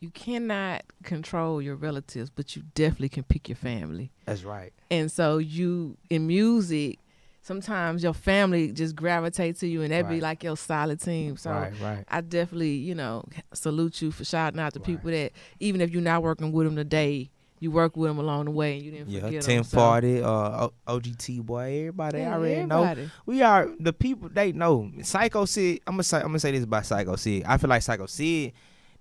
you 0.00 0.10
cannot 0.10 0.82
control 1.02 1.62
your 1.62 1.76
relatives, 1.76 2.30
but 2.30 2.54
you 2.56 2.62
definitely 2.74 3.08
can 3.10 3.22
pick 3.24 3.48
your 3.48 3.56
family. 3.56 4.10
That's 4.24 4.44
right. 4.44 4.72
And 4.90 5.10
so 5.10 5.38
you 5.38 5.96
in 6.10 6.26
music, 6.26 6.98
sometimes 7.42 8.02
your 8.02 8.12
family 8.12 8.72
just 8.72 8.96
gravitate 8.96 9.56
to 9.60 9.66
you, 9.68 9.82
and 9.82 9.92
that 9.92 10.08
be 10.08 10.14
Right. 10.16 10.22
like 10.22 10.44
your 10.44 10.56
solid 10.56 11.00
team. 11.00 11.36
So. 11.36 11.50
right, 11.50 11.72
right. 11.80 12.04
I 12.08 12.20
definitely, 12.20 12.74
you 12.74 12.94
know, 12.94 13.24
salute 13.54 14.02
you 14.02 14.10
for 14.10 14.24
shouting 14.24 14.60
out 14.60 14.74
to 14.74 14.80
people 14.80 15.10
that 15.12 15.32
even 15.60 15.80
if 15.80 15.90
you're 15.90 16.02
not 16.02 16.22
working 16.22 16.52
with 16.52 16.66
them 16.66 16.76
today, 16.76 17.30
you 17.58 17.70
work 17.70 17.96
with 17.96 18.08
them 18.10 18.18
along 18.18 18.44
the 18.46 18.50
way 18.50 18.74
and 18.76 18.82
you 18.84 18.90
didn't 18.90 19.08
Yeah, 19.08 19.20
forget 19.20 19.42
ten 19.42 19.56
them. 19.56 19.64
So, 19.64 19.78
uh, 19.80 20.68
O- 20.86 20.98
OGT 20.98 21.44
boy, 21.44 21.78
everybody 21.80 22.18
yeah, 22.18 22.34
already 22.34 22.66
know. 22.66 22.96
We 23.24 23.42
are 23.42 23.68
the 23.80 23.92
people 23.92 24.28
they 24.28 24.52
know. 24.52 24.90
Psycho 25.02 25.44
Sid. 25.46 25.80
I'm 25.86 25.94
gonna 25.94 26.02
say. 26.02 26.18
I'm 26.18 26.26
gonna 26.28 26.38
say 26.40 26.52
this 26.52 26.64
about 26.64 26.84
Psycho 26.86 27.16
Sid. 27.16 27.44
I 27.46 27.56
feel 27.56 27.70
like 27.70 27.82
Psycho 27.82 28.06
Sid 28.06 28.52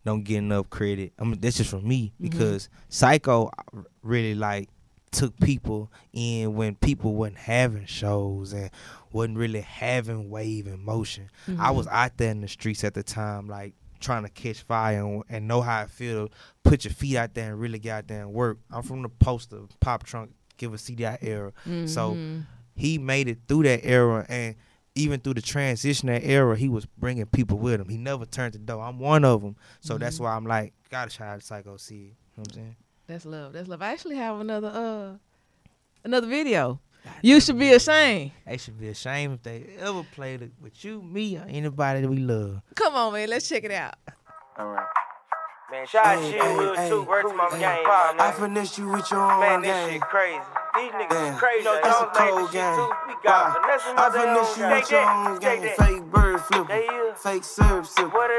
don't 0.05 0.23
get 0.23 0.37
enough 0.37 0.69
credit. 0.69 1.13
I 1.19 1.23
mean, 1.23 1.39
that's 1.39 1.57
just 1.57 1.69
from 1.69 1.87
me 1.87 2.13
Mhm. 2.19 2.29
because 2.29 2.69
Psycho 2.89 3.49
really 4.03 4.35
like 4.35 4.69
took 5.11 5.37
people 5.39 5.91
in 6.13 6.55
when 6.55 6.75
people 6.75 7.15
wasn't 7.15 7.37
having 7.37 7.85
shows 7.85 8.51
and 8.53 8.69
wasn't 9.13 9.37
really 9.37 9.61
having 9.61 10.29
wave 10.29 10.67
and 10.67 10.83
motion. 10.83 11.29
I 11.47 11.71
Mhm. 11.71 11.75
was 11.75 11.87
out 11.87 12.17
there 12.17 12.31
in 12.31 12.41
the 12.41 12.47
streets 12.49 12.83
at 12.83 12.93
the 12.95 13.03
time, 13.03 13.47
like 13.47 13.73
trying 14.05 14.23
to 14.23 14.29
catch 14.29 14.61
fire 14.61 15.03
and, 15.03 15.23
and 15.29 15.47
know 15.47 15.61
how 15.61 15.81
it 15.83 15.89
feel. 15.89 16.29
Put 16.63 16.85
your 16.85 16.93
feet 16.93 17.17
out 17.17 17.33
there 17.33 17.51
and 17.51 17.59
really 17.59 17.79
get 17.79 17.91
out 17.97 18.07
there 18.07 18.21
and 18.21 18.33
work. 18.33 18.59
I'm 18.71 18.83
from 18.83 19.01
the 19.01 19.09
poster 19.09 19.61
pop 19.79 20.03
trunk, 20.03 20.31
give 20.57 20.73
a 20.73 20.77
CDI 20.77 21.17
era. 21.21 21.51
So 21.85 22.15
Mhm. 22.15 22.45
he 22.75 22.97
made 22.97 23.27
it 23.27 23.39
through 23.47 23.63
that 23.63 23.83
era 23.85 24.25
and 24.29 24.55
even 24.97 25.19
through 25.19 25.33
the 25.33 25.41
transition 25.41 26.07
that 26.07 26.23
era, 26.23 26.55
he 26.55 26.69
was 26.69 26.85
bringing 26.85 27.25
people 27.25 27.57
with 27.57 27.81
him. 27.81 27.89
He 27.89 27.97
never 27.97 28.25
turned 28.25 28.53
the 28.53 28.59
door. 28.59 28.81
I'm 28.81 28.97
one 28.99 29.25
of 29.25 29.41
them. 29.41 29.55
So 29.81 29.97
that's 29.97 30.17
Mhm. 30.17 30.21
why 30.21 30.35
I'm 30.35 30.45
like, 30.45 30.73
gotta 30.89 31.09
shout 31.09 31.27
out 31.27 31.39
to 31.41 31.45
Psycho 31.45 31.75
C. 31.77 31.95
You 31.95 32.01
know 32.03 32.13
what 32.37 32.47
I'm 32.49 32.53
saying? 32.53 32.75
That's 33.07 33.25
love. 33.25 33.53
That's 33.53 33.67
love. 33.67 33.81
I 33.81 33.91
actually 33.91 34.15
have 34.15 34.39
another 34.39 34.69
uh 34.69 35.17
another 36.05 36.27
video. 36.27 36.79
You 37.21 37.39
should 37.39 37.57
be 37.57 37.73
ashamed. 37.73 38.31
They 38.45 38.57
should 38.57 38.79
be 38.79 38.89
ashamed 38.89 39.35
if 39.35 39.43
they 39.43 39.65
ever 39.79 40.03
played 40.13 40.41
it 40.41 40.51
with 40.61 40.83
you, 40.85 41.01
me, 41.01 41.37
or 41.37 41.45
anybody 41.47 42.01
that 42.01 42.09
we 42.09 42.17
love. 42.17 42.61
Come 42.75 42.95
on, 42.95 43.13
man. 43.13 43.29
Let's 43.29 43.47
check 43.49 43.63
it 43.63 43.71
out. 43.71 43.95
Alright. 44.59 44.85
Man, 45.71 45.87
shout 45.87 46.05
out 46.05 46.19
to 46.21 46.27
you, 46.29 46.57
Will, 46.57 46.75
too. 46.89 47.03
Word 47.09 47.23
to 47.23 47.33
my 47.33 47.49
game, 47.49 47.61
man. 47.61 48.19
I 48.19 48.31
finesse 48.37 48.77
you 48.77 48.87
with 48.89 49.09
your 49.09 49.19
own 49.19 49.39
Man, 49.39 49.61
this 49.61 49.71
game. 49.71 49.93
shit 49.93 50.01
crazy. 50.01 50.39
These 50.75 50.91
niggas 50.91 51.37
crazy. 51.37 51.63
Know, 51.63 51.79
That's 51.81 52.01
a 52.01 52.05
cold 52.13 52.51
game. 52.51 52.89
We 53.07 53.13
got 53.23 53.61
finesse 53.61 53.81
I 53.95 54.09
finesse 54.11 54.57
you 54.57 54.67
with 54.67 54.91
your 54.91 55.09
own 55.09 55.39
game. 55.39 55.61
Fake 55.77 56.03
bird 56.11 56.41
flipper, 56.41 56.67
There 56.67 56.83
you 56.83 57.11
is. 57.13 57.19
fake 57.21 57.43
syrup 57.43 57.85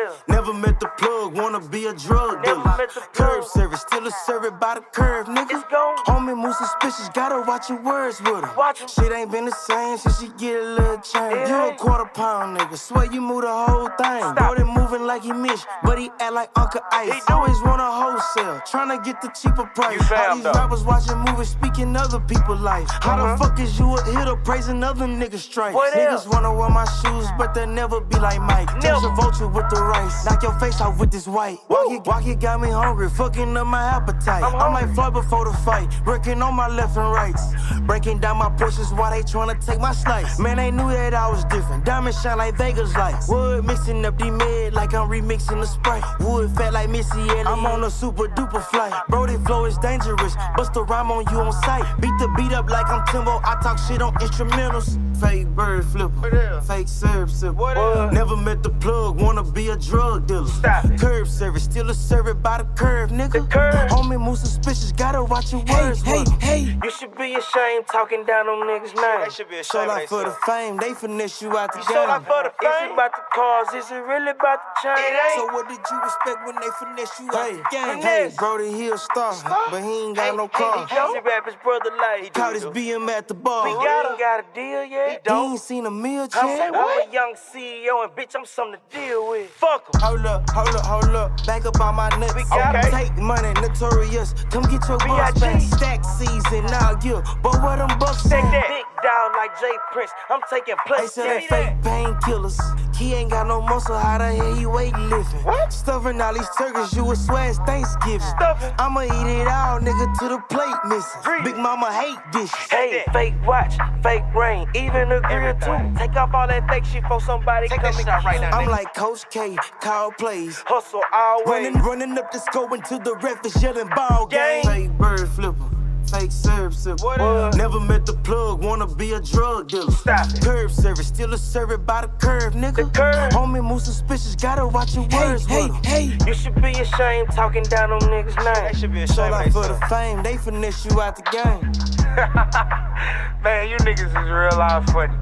else? 0.06 0.22
Never 0.28 0.52
met 0.52 0.78
the 0.80 0.88
plug, 0.98 1.34
wanna 1.36 1.60
be 1.60 1.86
a 1.86 1.94
drug 1.94 2.42
Never 2.44 2.62
dealer. 2.62 2.76
met 2.76 2.90
the 2.94 3.00
plug. 3.00 3.12
Curb 3.14 3.44
service, 3.44 3.80
still 3.80 4.06
a 4.06 4.10
serve 4.26 4.44
it 4.44 4.60
by 4.60 4.74
the 4.74 4.80
curve, 4.92 5.26
nigga. 5.26 5.62
Homie 6.06 6.36
move 6.36 6.54
suspicious, 6.54 7.08
gotta 7.10 7.42
watch 7.46 7.68
your 7.70 7.80
words 7.80 8.20
with 8.20 8.44
her. 8.44 8.74
Shit 8.86 9.12
ain't 9.12 9.30
been 9.32 9.46
the 9.46 9.52
same 9.52 9.96
since 9.98 10.20
she 10.20 10.28
get 10.36 10.60
a 10.60 10.66
little 10.76 10.98
change. 10.98 11.48
You 11.48 11.70
a 11.70 11.74
quarter 11.76 12.10
pound 12.12 12.58
nigga, 12.58 12.76
swear 12.76 13.06
you 13.12 13.20
move 13.20 13.42
the 13.42 13.52
whole 13.52 13.88
thing. 14.00 14.20
Stop. 14.20 14.36
Brody 14.36 14.64
moving 14.64 15.06
like 15.06 15.22
he 15.22 15.32
Mish, 15.32 15.62
but 15.82 15.98
he 15.98 16.10
act 16.20 16.32
like 16.32 16.50
Uncle 16.56 16.82
Ice. 16.92 17.14
He. 17.14 17.32
Always 17.32 17.60
want 17.62 17.80
a 17.80 17.90
wholesale, 17.90 18.60
tryna 18.70 19.02
get 19.04 19.20
the 19.22 19.28
cheaper 19.28 19.64
price. 19.74 20.00
All 20.12 20.36
these 20.36 20.44
rappers 20.44 20.84
watching 20.84 21.18
movies, 21.18 21.48
speaking 21.50 21.96
other 21.96 22.20
people's 22.28 22.60
life. 22.60 22.88
How 23.02 23.16
Uh-huh. 23.16 23.36
the 23.36 23.44
fuck 23.44 23.58
is 23.60 23.78
you 23.78 23.96
a 23.96 24.02
hitter 24.04 24.36
praising 24.36 24.82
other 24.84 25.06
niggas'? 25.06 25.46
What 25.74 25.94
Niggas 25.94 26.26
wanna 26.32 26.52
wear 26.52 26.68
my 26.68 26.84
shoes, 27.00 27.26
but 27.38 27.54
they'll 27.54 27.66
never 27.66 28.00
be 28.00 28.18
like 28.18 28.40
Mike. 28.40 28.68
Touch 28.80 29.02
a 29.04 29.08
vulture 29.10 29.46
with 29.46 29.68
the 29.70 29.82
rice, 29.82 30.24
knock 30.26 30.42
your 30.42 30.52
face 30.58 30.80
off 30.80 30.98
with 30.98 31.10
this 31.10 31.26
white. 31.26 31.58
Walk 31.68 31.90
it, 31.90 32.06
walk 32.06 32.26
it 32.26 32.40
got 32.40 32.60
me 32.60 32.70
hungry, 32.70 33.08
fucking 33.08 33.56
up 33.56 33.66
my 33.66 33.82
appetite. 33.82 34.42
I'm 34.42 34.54
I'm, 34.56 34.72
like 34.72 35.12
before 35.12 35.44
the 35.44 35.52
fight, 35.64 35.88
working 36.04 36.42
on 36.42 36.54
my 36.54 36.68
left 36.68 36.96
and 36.96 37.10
rights. 37.12 37.42
Breaking 37.86 38.18
down 38.18 38.38
my 38.38 38.50
portions 38.50 38.92
while 38.92 39.10
they 39.10 39.22
tryna 39.22 39.64
take 39.64 39.80
my 39.80 39.92
slice. 39.92 40.38
Man, 40.38 40.56
they 40.56 40.70
knew 40.70 40.88
that 40.90 41.14
I 41.14 41.28
was 41.30 41.44
different. 41.44 41.84
Diamonds 41.84 42.20
shine 42.20 42.38
like 42.38 42.56
Vegas 42.56 42.94
lights. 42.96 43.28
Wood 43.28 43.64
mixing 43.64 44.04
up 44.04 44.18
the 44.18 44.30
med 44.30 44.74
like 44.74 44.92
I'm 44.94 45.08
remixing 45.08 45.60
the 45.60 45.66
Sprite. 45.66 46.02
Wood 46.20 46.50
fat 46.56 46.72
like 46.72 46.90
Missy 46.90 47.20
Elliott. 47.20 47.46
I'm 47.46 47.64
on 47.66 47.84
a 47.84 47.90
super 47.90 48.26
duper 48.28 48.62
flight. 48.62 48.92
Brody 49.08 49.36
flow 49.46 49.64
is 49.66 49.78
dangerous. 49.78 50.34
Bust 50.56 50.76
a 50.76 50.82
rhyme 50.82 51.10
on 51.12 51.24
you 51.30 51.40
on 51.40 51.52
sight. 51.52 51.84
Beat 52.00 52.15
the 52.18 52.28
beat 52.36 52.52
up 52.52 52.68
like 52.70 52.88
I'm 52.88 53.04
Timbo. 53.06 53.40
I 53.44 53.58
talk 53.62 53.78
shit 53.78 54.00
on 54.00 54.14
instrumentals. 54.14 55.05
Fake 55.20 55.46
bird 55.48 55.84
flipper. 55.86 56.60
Fake 56.66 56.88
syrup 56.88 57.30
sipper. 57.30 58.12
Never 58.12 58.36
met 58.36 58.62
the 58.62 58.70
plug. 58.70 59.20
Wanna 59.20 59.42
be 59.42 59.68
a 59.68 59.76
drug 59.76 60.26
dealer. 60.26 60.46
Stop 60.46 60.84
it. 60.86 61.00
Curb 61.00 61.26
service. 61.28 61.64
Still 61.64 61.88
a 61.90 61.94
serve 61.94 62.42
by 62.42 62.58
the 62.58 62.64
curve, 62.76 63.10
nigga. 63.10 63.32
The 63.32 63.40
curve. 63.42 63.88
Homie 63.90 64.20
move 64.20 64.38
suspicious. 64.38 64.92
Gotta 64.92 65.22
watch 65.24 65.52
your 65.52 65.62
words. 65.64 66.02
hey, 66.02 66.18
'em. 66.20 66.40
hey. 66.40 66.78
You 66.82 66.90
should 66.90 67.14
be 67.16 67.34
ashamed 67.34 67.86
talking 67.86 68.24
down 68.24 68.46
on 68.48 68.66
niggas' 68.68 68.94
names. 68.94 69.24
They 69.24 69.30
should 69.30 69.48
be 69.48 69.62
Show 69.62 69.80
out 69.90 70.06
for 70.08 70.24
the 70.24 70.36
fame. 70.44 70.76
They 70.76 70.92
finesse 70.94 71.40
you 71.42 71.56
out 71.56 71.72
the 71.72 71.78
You 71.80 71.84
game. 71.88 71.96
sold 71.96 72.10
out 72.10 72.26
for 72.26 72.42
the 72.42 72.52
fame. 72.60 72.70
Is 72.70 72.90
it 72.90 72.92
about 72.92 73.12
the 73.16 73.22
cars? 73.34 73.68
Is 73.74 73.90
it 73.90 74.02
really 74.04 74.30
about 74.30 74.58
the 74.62 74.72
chain? 74.82 74.98
Ain't. 74.98 75.34
So 75.36 75.46
what 75.54 75.68
did 75.68 75.78
you 75.90 75.98
expect 76.04 76.46
when 76.46 76.56
they 76.56 76.70
finesse 76.78 77.20
you 77.20 77.28
Hey, 77.32 77.38
out 77.38 77.70
the 77.70 77.76
game? 77.76 78.02
Hey, 78.02 78.32
Brody, 78.36 78.72
he 78.72 78.88
a 78.90 78.98
star, 78.98 79.34
but 79.70 79.82
he 79.82 80.04
ain't 80.06 80.16
got 80.16 80.36
no 80.36 80.48
car. 80.48 80.84
Easy 80.84 81.20
rap 81.24 81.46
his 81.46 81.56
brother 81.62 81.90
like 81.98 82.24
he 82.24 82.30
Caught 82.30 82.54
his. 82.54 82.64
BM 82.66 83.08
at 83.08 83.28
the 83.28 83.34
bar. 83.34 83.64
We 83.66 83.72
got 83.74 84.10
him. 84.10 84.18
Got 84.18 84.40
a 84.40 84.44
deal 84.54 84.84
yet? 84.84 85.05
He 85.10 85.18
don't. 85.24 85.52
ain't 85.52 85.60
seen 85.60 85.86
a 85.86 85.90
meal 85.90 86.28
I'm. 86.34 86.74
I'm 86.74 86.74
a 86.74 87.12
young 87.12 87.34
CEO 87.34 88.04
and 88.04 88.12
bitch, 88.12 88.34
I'm 88.34 88.44
something 88.44 88.80
to 88.90 88.96
deal 88.96 89.28
with. 89.28 89.50
Fuck 89.50 89.90
'em. 89.94 90.00
Hold 90.00 90.26
up, 90.26 90.50
hold 90.50 90.74
up, 90.76 90.84
hold 90.84 91.14
up. 91.16 91.46
Back 91.46 91.64
up 91.66 91.80
on 91.80 91.94
my 91.94 92.08
nuts. 92.18 92.34
We 92.34 92.44
got 92.44 92.76
okay. 92.76 92.90
Take 92.90 93.16
money, 93.18 93.52
notorious. 93.60 94.34
Come 94.50 94.64
get 94.64 94.86
your 94.88 94.98
bucks 94.98 95.40
back. 95.40 95.60
Stack 95.60 96.04
season 96.04 96.66
now, 96.66 96.98
yeah. 97.02 97.22
But 97.42 97.62
where 97.62 97.76
them 97.76 97.98
bucks 97.98 98.26
at? 98.26 98.42
that. 98.50 98.85
Big 99.06 99.12
dog 99.12 99.32
like 99.36 99.60
J 99.60 99.66
Prince. 99.92 100.10
I'm 100.30 100.40
taking 100.50 100.74
They 100.88 100.94
place. 100.96 101.12
sell 101.12 101.26
that 101.26 101.44
fake 101.44 101.80
painkillers. 101.82 102.58
He 102.96 103.14
ain't 103.14 103.30
got 103.30 103.46
no 103.46 103.60
muscle, 103.60 103.96
how 103.96 104.18
the 104.18 104.32
hell 104.34 104.54
he 104.54 104.64
weightlifting? 104.64 105.44
What? 105.44 105.72
Stuffing 105.72 106.20
all 106.20 106.32
these 106.34 106.48
turkeys, 106.58 106.92
you 106.96 107.04
would 107.04 107.18
swear 107.18 107.50
it's 107.50 107.58
Thanksgiving. 107.60 108.20
Stuffing. 108.20 108.72
I'ma 108.78 109.02
eat 109.02 109.40
it 109.42 109.46
all, 109.46 109.78
nigga, 109.80 110.18
to 110.18 110.28
the 110.30 110.38
plate 110.48 110.74
missing. 110.86 111.20
Breathe. 111.22 111.44
Big 111.44 111.56
mama 111.56 111.92
hate 111.92 112.18
dishes. 112.32 112.50
Hey, 112.70 113.04
fake 113.12 113.34
watch, 113.46 113.74
fake 114.02 114.24
rain, 114.34 114.66
even 114.74 115.12
a 115.12 115.20
grill 115.20 115.54
too. 115.60 115.94
Take 115.98 116.16
off 116.16 116.34
all 116.34 116.48
that 116.48 116.66
fake 116.68 116.86
shit 116.86 117.04
for 117.06 117.20
somebody 117.20 117.68
Take 117.68 117.82
come 117.82 117.92
that 117.92 117.98
and 118.00 118.06
shot 118.06 118.24
right 118.24 118.40
now, 118.40 118.50
I'm 118.58 118.66
nigga. 118.66 118.70
like 118.72 118.94
Coach 118.94 119.28
K, 119.30 119.56
call 119.80 120.10
plays. 120.12 120.62
Hustle 120.66 121.02
always. 121.12 121.46
Running, 121.46 121.74
running 121.82 122.18
up 122.18 122.32
the 122.32 122.38
score 122.38 122.74
into 122.74 122.98
the 122.98 123.14
ref 123.16 123.44
is 123.46 123.62
yelling 123.62 123.88
ball 123.94 124.26
game. 124.26 124.64
Fake 124.64 124.90
bird 124.98 125.28
flipper, 125.28 125.70
fake 126.08 126.32
serve 126.32 126.72
sipper. 126.72 127.02
What 127.04 127.20
up? 127.20 127.54
Never 127.54 127.80
met 127.80 128.06
the 128.06 128.14
plug, 128.14 128.62
wanna 128.62 128.86
be 128.86 129.12
a 129.12 129.20
drug 129.20 129.68
dealer. 129.68 129.90
Stop 129.90 130.28
it. 130.30 130.42
Curb 130.42 130.70
service, 130.70 131.06
still 131.06 131.32
a 131.34 131.38
serve 131.38 131.86
by 131.86 132.02
the 132.02 132.08
curve, 132.08 132.54
nigga. 132.54 132.76
The 132.76 132.90
curve. 132.90 133.32
Homie 133.32 133.64
move 133.64 133.82
suspicious, 133.82 134.34
gotta 134.36 134.66
watch 134.66 134.94
your 134.94 135.06
words. 135.08 135.46
Hey, 135.46 135.68
hey, 135.84 136.06
hey. 136.08 136.18
You 136.26 136.34
should 136.34 136.54
be 136.56 136.72
ashamed 136.72 137.30
talking 137.32 137.64
down 137.64 137.92
on 137.92 138.00
niggas' 138.00 138.72
They 138.72 138.78
should 138.78 138.92
be 138.92 139.06
So 139.06 139.22
ashamed 139.22 139.32
like 139.32 139.46
of 139.48 139.52
for 139.52 139.68
the 139.68 139.80
fame, 139.88 140.22
they 140.22 140.36
finesse 140.36 140.84
you 140.84 141.00
out 141.00 141.16
the 141.16 141.22
game. 141.30 141.72
Man, 143.42 143.68
you 143.68 143.76
niggas 143.78 144.08
is 144.08 144.30
real 144.30 144.58
life 144.58 144.86
funny. 144.92 145.14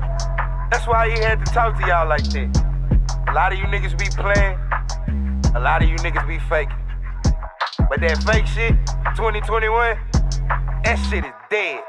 That's 0.70 0.86
why 0.86 1.06
you 1.06 1.20
had 1.22 1.44
to 1.44 1.52
talk 1.52 1.78
to 1.80 1.86
y'all 1.86 2.08
like 2.08 2.24
that. 2.30 2.64
A 3.28 3.32
lot 3.32 3.52
of 3.52 3.58
you 3.58 3.64
niggas 3.66 3.98
be 3.98 4.06
playing. 4.16 4.58
A 5.54 5.60
lot 5.60 5.82
of 5.82 5.88
you 5.88 5.96
niggas 5.96 6.26
be 6.26 6.38
faking. 6.48 6.76
But 7.88 8.00
that 8.00 8.22
fake 8.24 8.46
shit, 8.46 8.74
2021, 9.16 9.96
that 10.84 10.96
shit 11.10 11.24
is 11.24 11.32
dead. 11.50 11.80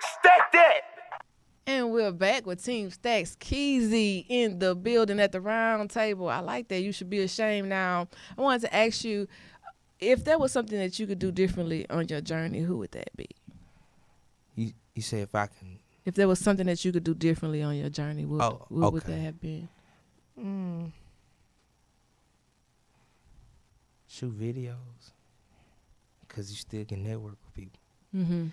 Stack 0.00 0.52
that. 0.52 0.80
And 1.66 1.92
we're 1.92 2.12
back 2.12 2.46
with 2.46 2.62
Team 2.64 2.90
Stacks. 2.90 3.36
Keezy 3.40 4.26
in 4.28 4.58
the 4.58 4.74
building 4.74 5.18
at 5.20 5.32
the 5.32 5.40
round 5.40 5.90
table. 5.90 6.28
I 6.28 6.40
like 6.40 6.68
that. 6.68 6.80
You 6.80 6.92
should 6.92 7.08
be 7.08 7.20
ashamed 7.20 7.68
now. 7.68 8.08
I 8.36 8.40
wanted 8.42 8.62
to 8.62 8.74
ask 8.74 9.04
you 9.04 9.26
if 10.00 10.24
there 10.24 10.38
was 10.38 10.52
something 10.52 10.78
that 10.78 10.98
you 10.98 11.06
could 11.06 11.18
do 11.18 11.32
differently 11.32 11.88
on 11.88 12.08
your 12.08 12.20
journey, 12.20 12.60
who 12.60 12.78
would 12.78 12.92
that 12.92 13.16
be? 13.16 13.28
You 14.54 14.72
you 14.94 15.02
say 15.02 15.20
if 15.22 15.34
I 15.34 15.46
can 15.46 15.78
If 16.04 16.14
there 16.14 16.28
was 16.28 16.38
something 16.38 16.66
that 16.66 16.84
you 16.84 16.92
could 16.92 17.04
do 17.04 17.14
differently 17.14 17.62
on 17.62 17.76
your 17.76 17.88
journey, 17.88 18.24
what, 18.26 18.42
Oh, 18.42 18.66
what 18.68 18.92
would 18.92 19.02
that 19.04 19.18
have 19.18 19.40
been? 19.40 19.68
Hmm. 20.38 20.86
shoot 24.08 24.38
videos, 24.38 25.12
cause 26.28 26.50
you 26.50 26.56
still 26.56 26.84
can 26.84 27.02
network 27.02 27.32
with 27.32 27.38
people. 27.40 27.43
Mm-hmm. 28.14 28.46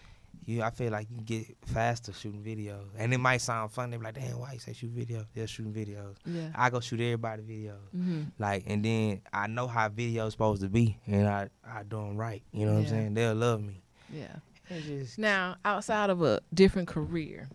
You, 0.46 0.64
I 0.64 0.72
feel 0.72 0.92
like 0.92 1.08
you 1.12 1.22
get 1.22 1.56
faster 1.68 2.12
shooting 2.14 2.42
videos, 2.42 2.88
and 2.98 3.14
it 3.14 3.20
might 3.20 3.42
sound 3.42 3.72
funny. 3.72 3.98
Like, 3.98 4.16
"Damn, 4.16 4.40
why 4.40 4.54
you 4.54 4.60
say 4.60 4.74
shoot 4.74 4.96
videos?" 4.96 5.26
They're 5.36 5.46
shooting 5.46 5.72
videos. 5.74 6.16
Yeah. 6.26 6.50
I 6.56 6.70
go 6.72 6.80
shoot 6.80 7.00
everybody 7.00 7.44
videos. 7.44 7.78
Mm-hmm. 7.96 8.22
Like, 8.40 8.64
and 8.66 8.84
then 8.84 9.22
I 9.32 9.46
know 9.48 9.68
how 9.68 9.88
videos 9.90 10.32
supposed 10.32 10.64
to 10.64 10.68
be, 10.70 10.98
and 11.06 11.28
I 11.28 11.50
I 11.66 11.84
do 11.84 11.98
them 11.98 12.18
right. 12.18 12.42
You 12.52 12.66
know 12.66 12.74
what 12.74 12.80
Yeah. 12.80 12.84
I'm 12.86 12.90
saying? 12.90 13.14
They'll 13.14 13.36
love 13.36 13.62
me. 13.62 13.84
Yeah. 14.12 14.36
Just 14.70 15.20
Now, 15.20 15.58
outside 15.66 16.10
of 16.10 16.22
a 16.24 16.40
different 16.54 16.88
career, 16.88 17.48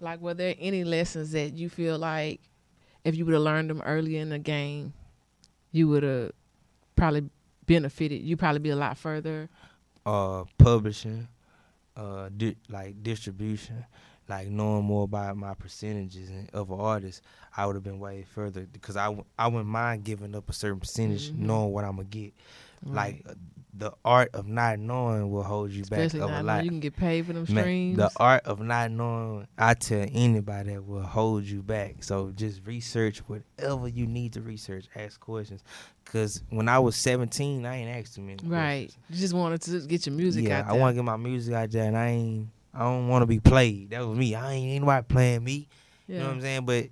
like 0.00 0.20
were 0.20 0.34
there 0.34 0.54
any 0.60 0.84
lessons 0.84 1.32
that 1.32 1.54
you 1.54 1.68
feel 1.68 1.98
like 1.98 2.40
if 3.04 3.16
you 3.16 3.24
would 3.24 3.32
have 3.34 3.42
learned 3.42 3.70
them 3.70 3.82
early 3.86 4.16
in 4.16 4.28
the 4.28 4.38
game, 4.38 4.92
you 5.72 5.88
would 5.88 6.02
have 6.04 6.32
probably 6.94 7.28
benefited. 7.66 8.20
You 8.22 8.36
probably 8.36 8.60
be 8.60 8.70
a 8.70 8.76
lot 8.76 8.96
further. 8.98 9.48
uh 10.06 10.44
publishing, 10.58 11.26
uh 11.98 12.28
di- 12.36 12.56
like 12.68 13.02
distribution, 13.02 13.84
like 14.28 14.48
knowing 14.48 14.84
more 14.84 15.04
about 15.04 15.36
my 15.36 15.54
percentages 15.54 16.30
and 16.30 16.48
of 16.54 16.70
an 16.70 16.78
artist, 16.80 17.22
I 17.56 17.66
would 17.66 17.74
have 17.74 17.82
been 17.84 17.98
way 17.98 18.24
further 18.34 18.66
because 18.72 18.96
I 18.96 19.06
w- 19.06 19.24
I 19.38 19.48
wouldn't 19.48 19.68
mind 19.68 20.04
giving 20.04 20.34
up 20.34 20.48
a 20.48 20.52
certain 20.52 20.80
percentage, 20.80 21.30
Mhm. 21.30 21.38
knowing 21.38 21.72
what 21.72 21.84
I'm 21.84 21.96
gonna 21.96 22.04
get. 22.08 22.32
Like 22.84 23.22
Right. 23.26 23.26
uh, 23.28 23.34
the 23.74 23.92
art 24.04 24.30
of 24.34 24.46
not 24.48 24.78
knowing 24.78 25.30
will 25.30 25.42
hold 25.42 25.70
you 25.70 25.82
especially 25.82 26.20
back 26.20 26.28
of 26.30 26.34
a 26.36 26.42
lot. 26.42 26.64
you 26.64 26.70
can 26.70 26.80
get 26.80 26.96
paid 26.96 27.26
for 27.26 27.32
them 27.32 27.44
Man, 27.48 27.62
streams. 27.62 27.96
the 27.98 28.10
art 28.16 28.44
of 28.46 28.60
not 28.60 28.90
knowing, 28.90 29.46
I 29.58 29.74
tell 29.74 30.06
anybody 30.12 30.72
that 30.72 30.84
will 30.86 31.02
hold 31.02 31.44
you 31.44 31.62
back. 31.62 32.02
So 32.02 32.32
just 32.34 32.60
research 32.66 33.18
whatever 33.28 33.86
you 33.86 34.06
need 34.06 34.32
to 34.32 34.40
research. 34.40 34.86
Ask 34.96 35.20
questions, 35.20 35.62
cause 36.06 36.42
when 36.50 36.68
I 36.68 36.78
was 36.78 36.96
17, 36.96 37.64
I 37.66 37.76
ain't 37.76 37.90
asked 37.90 38.14
too 38.14 38.22
many. 38.22 38.38
right. 38.48 38.86
questions. 38.86 38.98
You 39.10 39.16
just 39.16 39.34
wanted 39.34 39.60
to 39.62 39.80
get 39.86 40.06
your 40.06 40.14
music 40.14 40.46
yeah, 40.48 40.60
out 40.60 40.66
there. 40.66 40.74
I 40.74 40.78
want 40.78 40.92
to 40.92 40.96
get 40.96 41.04
my 41.04 41.16
music 41.16 41.54
out 41.54 41.70
there, 41.70 41.84
and 41.84 41.96
I 41.96 42.08
ain't. 42.08 42.48
I 42.74 42.80
don't 42.80 43.08
want 43.08 43.22
to 43.22 43.26
be 43.26 43.40
played. 43.40 43.90
That 43.90 44.06
was 44.06 44.16
me. 44.16 44.34
I 44.34 44.52
ain't 44.54 44.70
ain't 44.72 44.82
nobody 44.82 45.04
playing 45.08 45.44
me. 45.44 45.68
yeah. 46.06 46.14
You 46.16 46.20
know 46.20 46.26
what 46.28 46.34
I'm 46.36 46.40
saying? 46.40 46.64
But 46.66 46.86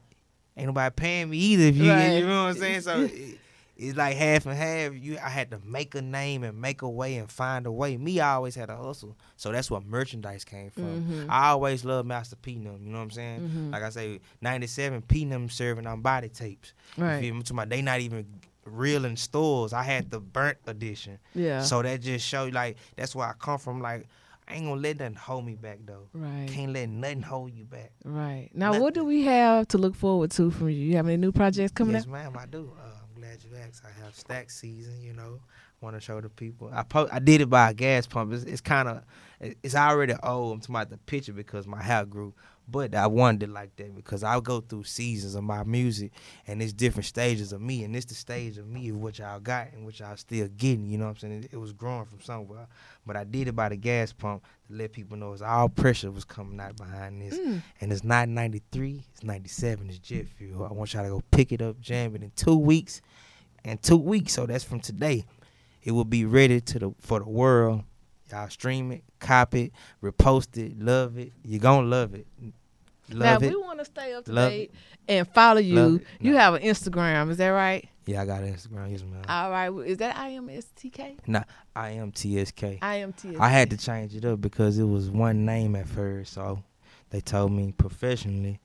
ain't 0.56 0.66
nobody 0.66 0.92
paying 0.94 1.30
me 1.30 1.38
either. 1.38 1.64
If 1.64 1.76
you, 1.76 1.90
Right. 1.90 2.12
you 2.18 2.26
know 2.26 2.44
what 2.44 2.50
I'm 2.50 2.56
saying? 2.56 2.80
So 2.82 3.08
it's 3.76 3.96
like 3.96 4.16
half 4.16 4.46
and 4.46 4.56
half. 4.56 4.94
You, 4.94 5.18
I 5.22 5.28
had 5.28 5.50
to 5.50 5.60
make 5.64 5.94
a 5.94 6.02
name 6.02 6.42
and 6.44 6.60
make 6.60 6.82
a 6.82 6.88
way 6.88 7.16
and 7.16 7.30
find 7.30 7.66
a 7.66 7.72
way. 7.72 7.96
Me, 7.96 8.20
I 8.20 8.34
always 8.34 8.54
had 8.54 8.70
a 8.70 8.76
hustle. 8.76 9.16
So 9.36 9.52
that's 9.52 9.70
where 9.70 9.80
merchandise 9.82 10.44
came 10.44 10.70
from. 10.70 11.02
Mhm. 11.04 11.26
I 11.28 11.48
always 11.48 11.84
loved 11.84 12.08
Master 12.08 12.36
P. 12.36 12.54
Them, 12.58 12.78
You 12.82 12.90
know 12.90 12.98
what 12.98 13.04
I'm 13.04 13.10
saying? 13.10 13.40
Mhm. 13.40 13.72
Like 13.72 13.82
I 13.82 13.90
say, 13.90 14.20
'97 14.40 15.02
P. 15.02 15.24
Them 15.26 15.48
serving 15.48 15.86
on 15.86 16.00
body 16.00 16.28
tapes. 16.28 16.72
Right. 16.96 17.16
You 17.16 17.20
feel 17.20 17.34
me? 17.34 17.42
To 17.42 17.54
my, 17.54 17.64
they 17.66 17.82
not 17.82 18.00
even 18.00 18.26
real 18.64 19.04
in 19.04 19.16
stores. 19.16 19.72
I 19.72 19.82
had 19.82 20.10
the 20.10 20.20
burnt 20.20 20.58
edition. 20.66 21.18
Yeah. 21.34 21.62
So 21.62 21.82
that 21.82 22.00
just 22.00 22.26
show 22.26 22.46
you 22.46 22.52
like 22.52 22.76
that's 22.96 23.14
where 23.14 23.28
I 23.28 23.32
come 23.38 23.58
from. 23.58 23.80
Like 23.80 24.06
I 24.48 24.54
ain't 24.54 24.64
gonna 24.66 24.80
let 24.80 24.98
nothing 25.00 25.14
hold 25.16 25.44
me 25.44 25.54
back 25.56 25.80
though. 25.84 26.08
right. 26.14 26.48
Can't 26.48 26.72
let 26.72 26.88
nothing 26.88 27.22
hold 27.22 27.52
you 27.52 27.64
back. 27.64 27.90
Right. 28.04 28.48
Now, 28.54 28.80
what 28.80 28.94
do 28.94 29.04
we 29.04 29.24
have 29.24 29.66
to 29.68 29.78
look 29.78 29.94
forward 29.96 30.30
to 30.32 30.50
from 30.52 30.70
you? 30.70 30.76
You 30.76 30.96
have 30.96 31.06
any 31.06 31.16
new 31.16 31.32
projects 31.32 31.72
coming 31.72 31.96
up? 31.96 32.02
yes, 32.02 32.06
ma'am, 32.06 32.32
I 32.38 32.46
do. 32.46 32.70
Uh, 32.80 32.85
glad 33.20 33.38
you 33.42 33.56
asked. 33.58 33.82
I 33.84 34.04
have 34.04 34.14
stack 34.14 34.50
season. 34.50 35.00
You 35.00 35.12
know, 35.12 35.40
want 35.80 35.96
to 35.96 36.00
show 36.00 36.20
the 36.20 36.28
people. 36.28 36.70
I 36.72 36.82
po- 36.82 37.08
I 37.10 37.18
did 37.18 37.40
it 37.40 37.50
by 37.50 37.70
a 37.70 37.74
gas 37.74 38.06
pump. 38.06 38.32
It's, 38.32 38.44
it's 38.44 38.60
kind 38.60 38.88
of 38.88 39.02
it's 39.62 39.74
already 39.74 40.14
old. 40.22 40.54
I'm 40.54 40.60
talking 40.60 40.74
about 40.74 40.90
the 40.90 40.98
picture 40.98 41.32
because 41.32 41.66
my 41.66 41.82
hair 41.82 42.04
grew. 42.04 42.34
But 42.68 42.94
I 42.94 43.06
wanted 43.06 43.44
it 43.44 43.52
like 43.52 43.76
that 43.76 43.94
because 43.94 44.24
I 44.24 44.40
go 44.40 44.60
through 44.60 44.84
seasons 44.84 45.36
of 45.36 45.44
my 45.44 45.62
music 45.62 46.12
and 46.46 46.60
it's 46.60 46.72
different 46.72 47.06
stages 47.06 47.52
of 47.52 47.60
me. 47.60 47.84
And 47.84 47.94
it's 47.94 48.06
the 48.06 48.14
stage 48.14 48.58
of 48.58 48.66
me 48.66 48.88
of 48.88 48.96
what 48.96 49.18
y'all 49.18 49.38
got 49.38 49.72
and 49.72 49.84
what 49.84 49.98
y'all 50.00 50.16
still 50.16 50.48
getting. 50.56 50.86
You 50.88 50.98
know 50.98 51.04
what 51.04 51.10
I'm 51.10 51.16
saying? 51.18 51.44
It, 51.44 51.50
it 51.52 51.56
was 51.58 51.72
growing 51.72 52.06
from 52.06 52.20
somewhere. 52.20 52.66
But 53.06 53.16
I 53.16 53.22
did 53.24 53.46
it 53.46 53.54
by 53.54 53.68
the 53.68 53.76
gas 53.76 54.12
pump 54.12 54.42
to 54.68 54.74
let 54.74 54.92
people 54.92 55.16
know 55.16 55.32
it's 55.32 55.42
all 55.42 55.68
pressure 55.68 56.10
was 56.10 56.24
coming 56.24 56.58
out 56.58 56.76
behind 56.76 57.22
this. 57.22 57.38
Mm. 57.38 57.62
And 57.80 57.92
it's 57.92 58.02
not 58.02 58.28
93, 58.28 59.04
it's 59.12 59.22
97, 59.22 59.88
it's 59.88 59.98
jet 60.00 60.26
fuel. 60.36 60.66
I 60.68 60.72
want 60.72 60.92
y'all 60.92 61.04
to 61.04 61.10
go 61.10 61.22
pick 61.30 61.52
it 61.52 61.62
up, 61.62 61.80
jam 61.80 62.16
it 62.16 62.22
in 62.22 62.32
two 62.34 62.56
weeks. 62.56 63.00
And 63.64 63.82
two 63.82 63.96
weeks, 63.96 64.32
so 64.32 64.46
that's 64.46 64.64
from 64.64 64.80
today. 64.80 65.24
It 65.82 65.92
will 65.92 66.04
be 66.04 66.24
ready 66.24 66.60
to 66.60 66.78
the 66.78 66.94
for 67.00 67.20
the 67.20 67.28
world. 67.28 67.84
Y'all 68.30 68.48
stream 68.48 68.90
it, 68.90 69.04
copy 69.20 69.66
it, 69.66 69.72
repost 70.02 70.56
it, 70.56 70.78
love 70.80 71.16
it. 71.16 71.32
You're 71.44 71.60
gonna 71.60 71.86
love 71.86 72.14
it. 72.14 72.26
Love 73.10 73.40
now, 73.42 73.46
it. 73.46 73.50
we 73.50 73.56
want 73.56 73.78
to 73.78 73.84
stay 73.84 74.12
up 74.14 74.24
to 74.24 74.32
Love 74.32 74.50
date 74.50 74.72
and 75.08 75.28
follow 75.28 75.60
you. 75.60 75.96
It. 75.96 76.02
You 76.20 76.36
have 76.36 76.54
an 76.54 76.62
Instagram, 76.62 77.30
is 77.30 77.36
that 77.36 77.48
right? 77.48 77.88
yeah, 78.06 78.22
I 78.22 78.24
got 78.24 78.42
an 78.42 78.54
Instagram. 78.54 78.90
Yes. 78.90 79.02
All 79.28 79.50
right. 79.50 79.70
Is 79.86 79.98
that 79.98 80.14
IMSTK? 80.16 81.18
nah, 81.26 81.42
I 81.74 81.90
am 81.90 82.12
TSK. 82.12 82.80
IMTSK. 82.80 83.40
I 83.40 83.48
had 83.48 83.70
to 83.70 83.76
change 83.76 84.14
it 84.14 84.24
up 84.24 84.40
because 84.40 84.78
it 84.78 84.84
was 84.84 85.10
one 85.10 85.44
name 85.44 85.74
at 85.74 85.88
first, 85.88 86.32
so 86.32 86.62
they 87.10 87.20
told 87.20 87.52
me 87.52 87.72
professionally, 87.72 88.60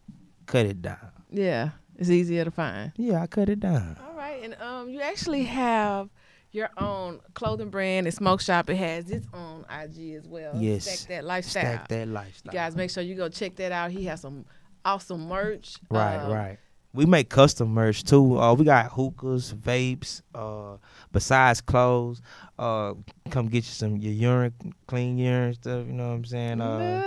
cut 0.45 0.65
it 0.65 0.81
down. 0.81 1.11
Yeah, 1.31 1.71
it's 1.97 2.09
easier 2.09 2.45
to 2.45 2.51
find. 2.51 2.91
Yeah, 2.97 3.21
I 3.21 3.27
cut 3.27 3.49
it 3.49 3.59
down. 3.59 3.97
All 4.05 4.15
right, 4.15 4.43
and 4.43 4.55
um, 4.61 4.89
you 4.89 5.01
actually 5.01 5.43
have 5.43 6.09
your 6.51 6.69
own 6.77 7.19
clothing 7.33 7.69
brand 7.69 8.07
and 8.07 8.13
smoke 8.13 8.41
shop. 8.41 8.69
It 8.69 8.75
has 8.75 9.09
its 9.09 9.27
own 9.33 9.65
IG 9.69 10.15
as 10.15 10.27
well. 10.27 10.51
Yes. 10.55 10.85
Stack 10.85 11.07
that 11.09 11.23
lifestyle. 11.25 11.63
Stack 11.63 11.87
that 11.89 12.07
You 12.07 12.13
lifestyle. 12.13 12.53
guys, 12.53 12.75
make 12.75 12.89
sure 12.91 13.03
you 13.03 13.15
go 13.15 13.29
check 13.29 13.55
that 13.57 13.71
out. 13.71 13.91
He 13.91 14.05
has 14.05 14.21
some 14.21 14.45
awesome 14.83 15.27
merch. 15.27 15.75
Right, 15.89 16.17
Um, 16.17 16.31
right. 16.31 16.57
We 16.93 17.05
make 17.05 17.29
custom 17.29 17.69
merch 17.69 18.03
too. 18.03 18.37
Uh, 18.37 18.53
we 18.53 18.65
got 18.65 18.91
hookahs, 18.91 19.53
vapes. 19.53 20.21
Uh, 20.35 20.75
besides 21.13 21.61
clothes, 21.61 22.21
uh, 22.59 22.95
come 23.29 23.47
get 23.47 23.57
you 23.57 23.61
some 23.71 23.95
your 23.95 24.11
urine, 24.11 24.53
clean 24.87 25.17
urine 25.17 25.53
stuff. 25.53 25.87
You 25.87 25.93
know 25.93 26.09
what 26.09 26.15
I'm 26.15 26.25
saying? 26.25 26.59
Uh, 26.59 27.01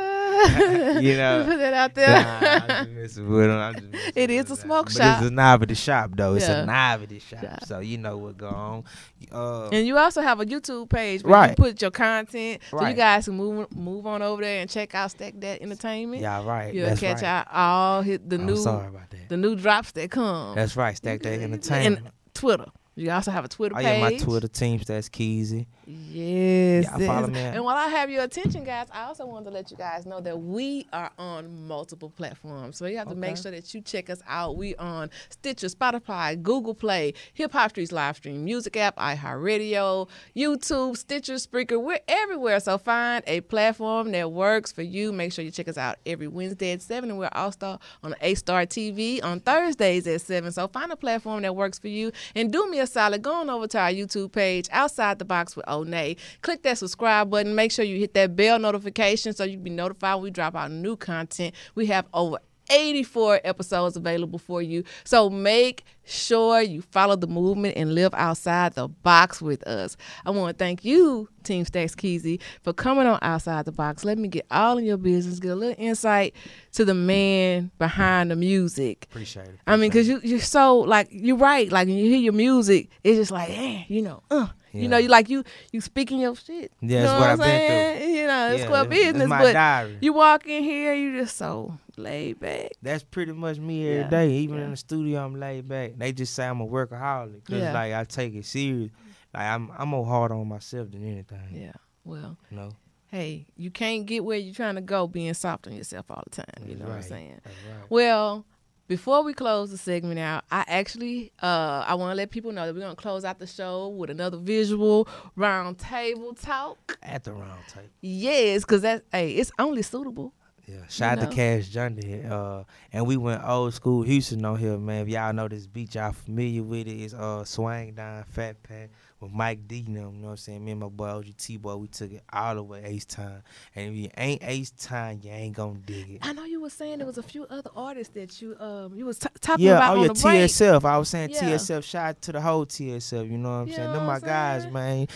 you 1.00 1.16
know. 1.16 1.44
Put 1.46 1.58
that 1.58 1.72
out 1.74 1.94
there. 1.94 2.08
Nah, 2.08 2.74
I'm 2.74 2.84
just 2.86 2.90
messing 2.90 3.28
with 3.30 3.44
'em. 3.50 3.58
I'm 3.58 3.74
just 3.74 4.12
It 4.16 4.30
is 4.30 4.50
a 4.50 4.56
smoke 4.56 4.90
shop. 4.90 5.18
It's 5.22 5.28
a 5.28 5.30
novelty 5.30 5.74
shop 5.74 6.10
though. 6.14 6.34
It's 6.34 6.46
Yeah. 6.48 6.62
a 6.62 6.66
novelty 6.66 7.18
shop. 7.18 7.40
Shop. 7.40 7.64
So 7.64 7.78
you 7.80 7.98
know 7.98 8.18
what 8.18 8.36
go 8.36 8.48
on. 8.48 8.84
Uh, 9.32 9.68
And 9.68 9.86
you 9.86 9.96
also 9.98 10.20
have 10.22 10.40
a 10.40 10.44
YouTube 10.46 10.88
page 10.90 11.22
where 11.22 11.32
Right. 11.32 11.50
you 11.50 11.56
put 11.56 11.80
your 11.82 11.90
content, 11.90 12.60
so 12.70 12.86
you 12.86 12.94
guys 12.94 13.24
can 13.24 13.34
move 13.36 13.66
move 13.74 14.06
on 14.06 14.22
over 14.22 14.42
there 14.42 14.60
and 14.60 14.70
check 14.70 14.94
out 14.94 15.10
Stack 15.10 15.34
That 15.40 15.62
Entertainment. 15.62 16.22
yeah, 16.22 16.44
right. 16.44 16.72
You'll 16.74 16.86
That's 16.86 17.00
catch 17.00 17.22
right. 17.22 17.24
out 17.24 17.48
all 17.52 18.02
his, 18.02 18.18
the 18.26 18.36
I'm 18.36 18.46
new 18.46 18.56
sorry 18.56 18.88
about 18.88 19.10
that. 19.10 19.28
the 19.28 19.36
new 19.36 19.56
drops 19.56 19.92
that 19.92 20.10
come. 20.10 20.54
That's 20.54 20.76
right. 20.76 20.96
Stack 20.96 21.22
that 21.22 21.40
Entertainment. 21.40 21.98
and. 22.04 22.10
Twitter. 22.34 22.66
You 22.96 23.10
also 23.10 23.30
have 23.30 23.44
a 23.44 23.48
Twitter 23.48 23.74
page. 23.74 23.84
yeah, 23.84 24.00
my 24.00 24.16
Twitter 24.16 24.48
team 24.48 24.80
that's 24.86 25.08
Keezy. 25.08 25.66
Yes. 25.86 26.86
Yeah, 26.98 27.06
follow 27.06 27.26
me 27.26 27.38
And 27.38 27.64
while 27.64 27.76
I 27.76 27.88
have 27.88 28.08
your 28.08 28.22
attention, 28.22 28.64
guys, 28.64 28.86
I 28.92 29.04
also 29.04 29.26
wanted 29.26 29.46
to 29.46 29.50
let 29.50 29.70
you 29.70 29.76
guys 29.76 30.06
know 30.06 30.20
that 30.20 30.38
we 30.40 30.86
are 30.92 31.10
on 31.18 31.66
multiple 31.66 32.10
platforms. 32.10 32.78
So 32.78 32.86
you 32.86 32.96
have 32.98 33.08
to 33.08 33.14
make 33.14 33.36
sure 33.36 33.50
that 33.50 33.74
you 33.74 33.80
check 33.80 34.08
us 34.10 34.22
out. 34.26 34.56
We 34.56 34.76
on 34.76 35.10
Stitcher, 35.28 35.66
Spotify, 35.66 36.40
Google 36.40 36.74
Play, 36.74 37.14
Hip 37.34 37.52
Hop 37.52 37.70
Streets 37.70 37.92
live 37.92 38.16
stream, 38.16 38.44
music 38.44 38.76
app, 38.76 38.96
iHeartRadio, 38.96 40.08
YouTube, 40.36 40.96
Stitcher, 40.96 41.34
Spreaker. 41.34 41.82
We're 41.82 42.00
everywhere. 42.08 42.60
So 42.60 42.78
find 42.78 43.24
a 43.26 43.40
platform 43.42 44.12
that 44.12 44.30
works 44.30 44.72
for 44.72 44.82
you. 44.82 45.12
Make 45.12 45.32
sure 45.32 45.44
you 45.44 45.50
check 45.50 45.68
us 45.68 45.76
out 45.78 45.96
every 46.06 46.28
Wednesday 46.28 46.72
at 46.72 46.82
7. 46.82 47.10
And 47.10 47.18
we're 47.18 47.28
also 47.32 47.78
on 48.02 48.14
A 48.20 48.34
Star 48.34 48.66
TV 48.66 49.22
on 49.22 49.40
Thursdays 49.40 50.06
at 50.06 50.20
7. 50.20 50.52
So 50.52 50.68
find 50.68 50.92
a 50.92 50.96
platform 50.96 51.42
that 51.42 51.54
works 51.54 51.78
for 51.78 51.88
you. 51.88 52.12
And 52.34 52.52
do 52.52 52.70
me 52.70 52.80
a 52.80 52.83
solid. 52.86 53.22
Go 53.22 53.32
on 53.32 53.50
over 53.50 53.66
to 53.68 53.78
our 53.78 53.90
YouTube 53.90 54.32
page, 54.32 54.68
Outside 54.72 55.18
the 55.18 55.24
Box 55.24 55.56
with 55.56 55.66
Onay. 55.66 56.16
Click 56.42 56.62
that 56.62 56.78
subscribe 56.78 57.30
button. 57.30 57.54
Make 57.54 57.72
sure 57.72 57.84
you 57.84 57.98
hit 57.98 58.14
that 58.14 58.36
bell 58.36 58.58
notification 58.58 59.32
so 59.32 59.44
you 59.44 59.54
can 59.56 59.64
be 59.64 59.70
notified 59.70 60.16
when 60.16 60.24
we 60.24 60.30
drop 60.30 60.54
out 60.54 60.70
new 60.70 60.96
content. 60.96 61.54
We 61.74 61.86
have 61.86 62.06
over 62.12 62.38
84 62.70 63.40
episodes 63.44 63.96
available 63.96 64.38
for 64.38 64.62
you. 64.62 64.84
So 65.04 65.30
make 65.30 65.84
sure 66.04 66.60
you 66.60 66.82
follow 66.82 67.16
the 67.16 67.26
movement 67.26 67.76
and 67.76 67.94
live 67.94 68.12
outside 68.14 68.74
the 68.74 68.88
box 68.88 69.40
with 69.40 69.66
us. 69.66 69.96
I 70.24 70.30
want 70.30 70.56
to 70.56 70.64
thank 70.64 70.84
you, 70.84 71.28
Team 71.42 71.64
Stacks 71.64 71.94
Keezy, 71.94 72.40
for 72.62 72.72
coming 72.72 73.06
on 73.06 73.18
Outside 73.22 73.64
the 73.64 73.72
Box. 73.72 74.04
Let 74.04 74.18
me 74.18 74.28
get 74.28 74.46
all 74.50 74.78
in 74.78 74.84
your 74.84 74.96
business, 74.96 75.38
get 75.38 75.52
a 75.52 75.54
little 75.54 75.76
insight 75.78 76.34
to 76.72 76.84
the 76.84 76.94
man 76.94 77.70
behind 77.78 78.30
the 78.30 78.36
music. 78.36 79.06
Appreciate 79.10 79.46
it. 79.48 79.58
I 79.66 79.76
mean, 79.76 79.90
cause 79.90 80.06
you 80.06 80.20
you're 80.22 80.40
so 80.40 80.78
like 80.78 81.08
you're 81.10 81.36
right. 81.36 81.70
Like 81.70 81.88
when 81.88 81.96
you 81.96 82.06
hear 82.10 82.18
your 82.18 82.32
music, 82.32 82.90
it's 83.02 83.18
just 83.18 83.30
like, 83.30 83.50
eh, 83.50 83.84
you 83.88 84.02
know, 84.02 84.22
uh, 84.30 84.48
you 84.74 84.88
know, 84.88 84.96
Yeah. 84.96 85.02
you 85.04 85.08
like 85.08 85.28
you 85.30 85.44
you 85.72 85.80
speaking 85.80 86.18
your 86.20 86.34
shit. 86.36 86.72
Yeah, 86.80 86.98
you 86.98 87.04
know 87.04 87.14
what 87.20 87.22
I'm 87.22 87.30
I've 87.32 87.38
been 87.38 87.46
saying? 87.46 88.14
You 88.16 88.26
know, 88.26 88.48
it's 88.52 88.60
Yeah, 88.62 88.66
club 88.66 88.86
it's- 88.86 88.98
it's 89.00 89.12
business, 89.12 89.28
my 89.28 89.42
but 89.42 89.52
diary. 89.52 89.98
you 90.00 90.12
walk 90.12 90.46
in 90.46 90.62
here, 90.64 90.94
you 90.94 91.20
just 91.20 91.36
so 91.36 91.78
laid 91.96 92.40
back. 92.40 92.72
That's 92.82 93.04
pretty 93.04 93.32
much 93.32 93.58
me 93.58 93.86
every 93.88 94.00
Yeah, 94.02 94.08
day. 94.10 94.30
Even 94.32 94.58
yeah. 94.58 94.64
in 94.64 94.70
the 94.72 94.76
studio, 94.76 95.24
I'm 95.24 95.38
laid 95.38 95.68
back. 95.68 95.92
They 95.96 96.12
just 96.12 96.34
say 96.34 96.46
I'm 96.46 96.60
a 96.60 96.66
workaholic 96.66 97.44
because 97.44 97.62
Yeah. 97.62 97.72
like 97.72 97.92
I 97.94 98.04
take 98.04 98.34
it 98.34 98.44
serious. 98.46 98.90
Like 99.32 99.44
I'm 99.44 99.70
I'm 99.78 99.88
more 99.88 100.04
hard 100.06 100.32
on 100.32 100.46
myself 100.48 100.90
than 100.90 101.04
anything. 101.06 101.38
Yeah. 101.52 101.72
Well, 102.04 102.36
You 102.50 102.56
know. 102.56 102.72
hey, 103.08 103.46
you 103.56 103.70
can't 103.70 104.06
get 104.06 104.24
where 104.24 104.36
you're 104.38 104.54
trying 104.54 104.74
to 104.74 104.80
go 104.80 105.06
being 105.06 105.34
soft 105.34 105.66
on 105.66 105.72
yourself 105.74 106.06
all 106.10 106.22
the 106.28 106.42
time. 106.42 106.46
You 106.62 106.74
That's 106.74 106.80
know 106.80 106.86
what 106.88 106.96
I'm 106.96 107.02
saying? 107.02 107.40
Right. 107.44 107.90
Well, 107.90 108.44
before 108.86 109.22
we 109.22 109.32
close 109.32 109.70
the 109.70 109.78
segment 109.78 110.18
out, 110.18 110.44
I 110.50 110.64
actually 110.66 111.32
uh 111.42 111.84
I 111.86 111.94
want 111.94 112.12
to 112.12 112.14
let 112.16 112.30
people 112.30 112.52
know 112.52 112.66
that 112.66 112.74
we're 112.74 112.80
gonna 112.80 112.96
close 112.96 113.24
out 113.24 113.38
the 113.38 113.46
show 113.46 113.88
with 113.88 114.10
another 114.10 114.38
visual 114.38 115.08
round 115.36 115.78
table 115.78 116.34
talk. 116.34 116.98
At 117.02 117.24
the 117.24 117.32
round 117.32 117.66
table. 117.68 117.88
Yes, 118.00 118.62
because 118.62 118.82
that 118.82 119.04
hey, 119.12 119.32
it's 119.32 119.52
only 119.58 119.82
suitable. 119.82 120.34
Yeah, 120.66 120.86
shout 120.88 121.18
out 121.18 121.30
to 121.30 121.36
Cash 121.36 121.68
Jundy. 121.68 122.30
Uh, 122.30 122.64
and 122.90 123.06
we 123.06 123.18
went 123.18 123.46
old 123.46 123.74
school 123.74 124.02
Houston 124.02 124.42
on 124.46 124.56
here, 124.58 124.78
man. 124.78 125.02
If 125.02 125.08
y'all 125.08 125.32
know 125.34 125.46
this 125.46 125.66
beat, 125.66 125.94
y'all 125.94 126.12
familiar 126.12 126.62
with 126.62 126.86
it. 126.86 126.92
It's 126.92 127.14
uh 127.14 127.44
Swang 127.44 127.92
Down 127.92 128.24
Fat 128.24 128.62
Pat 128.62 128.90
with 129.24 129.32
Mike 129.32 129.66
D. 129.66 129.84
and 129.86 129.96
them, 129.96 130.14
You 130.14 130.20
know 130.20 130.24
what 130.26 130.30
I'm 130.32 130.36
saying? 130.36 130.64
Me 130.64 130.70
and 130.72 130.80
my 130.80 130.88
boy 130.88 131.06
OGT 131.06 131.60
boy, 131.60 131.76
we 131.76 131.88
took 131.88 132.12
it 132.12 132.22
all 132.32 132.54
the 132.54 132.62
way 132.62 132.82
Ace 132.84 133.04
Time. 133.04 133.42
And 133.74 133.90
if 133.92 133.96
you 134.00 134.08
ain't 134.16 134.42
Ace 134.44 134.70
Time, 134.70 135.20
you 135.22 135.30
ain't 135.30 135.56
gonna 135.56 135.78
dig 135.84 136.10
it. 136.10 136.18
I 136.22 136.32
know 136.32 136.44
you 136.44 136.60
were 136.60 136.70
saying 136.70 136.98
there 136.98 137.06
was 137.06 137.18
a 137.18 137.22
few 137.22 137.44
other 137.46 137.70
artists 137.74 138.14
that 138.14 138.40
you 138.40 138.56
um 138.60 138.94
you 138.94 139.04
was 139.06 139.18
t- 139.18 139.28
talking 139.40 139.66
Yeah, 139.66 139.76
about 139.76 139.90
oh 139.96 140.00
on 140.00 140.02
yeah, 140.02 140.08
the 140.08 140.14
break. 140.14 140.84
I 140.84 140.98
was 140.98 141.08
saying 141.08 141.30
Yeah. 141.30 141.40
TSF. 141.42 141.82
Shout 141.84 142.08
out 142.08 142.22
to 142.22 142.32
the 142.32 142.40
whole 142.40 142.66
TSF. 142.66 143.30
You 143.30 143.38
know 143.38 143.48
what 143.50 143.54
I'm 143.56 143.68
You 143.68 143.74
saying? 143.74 143.92
Them 143.92 144.06
my 144.06 144.14
I'm 144.16 144.20
guys, 144.20 144.66
man. 144.66 145.06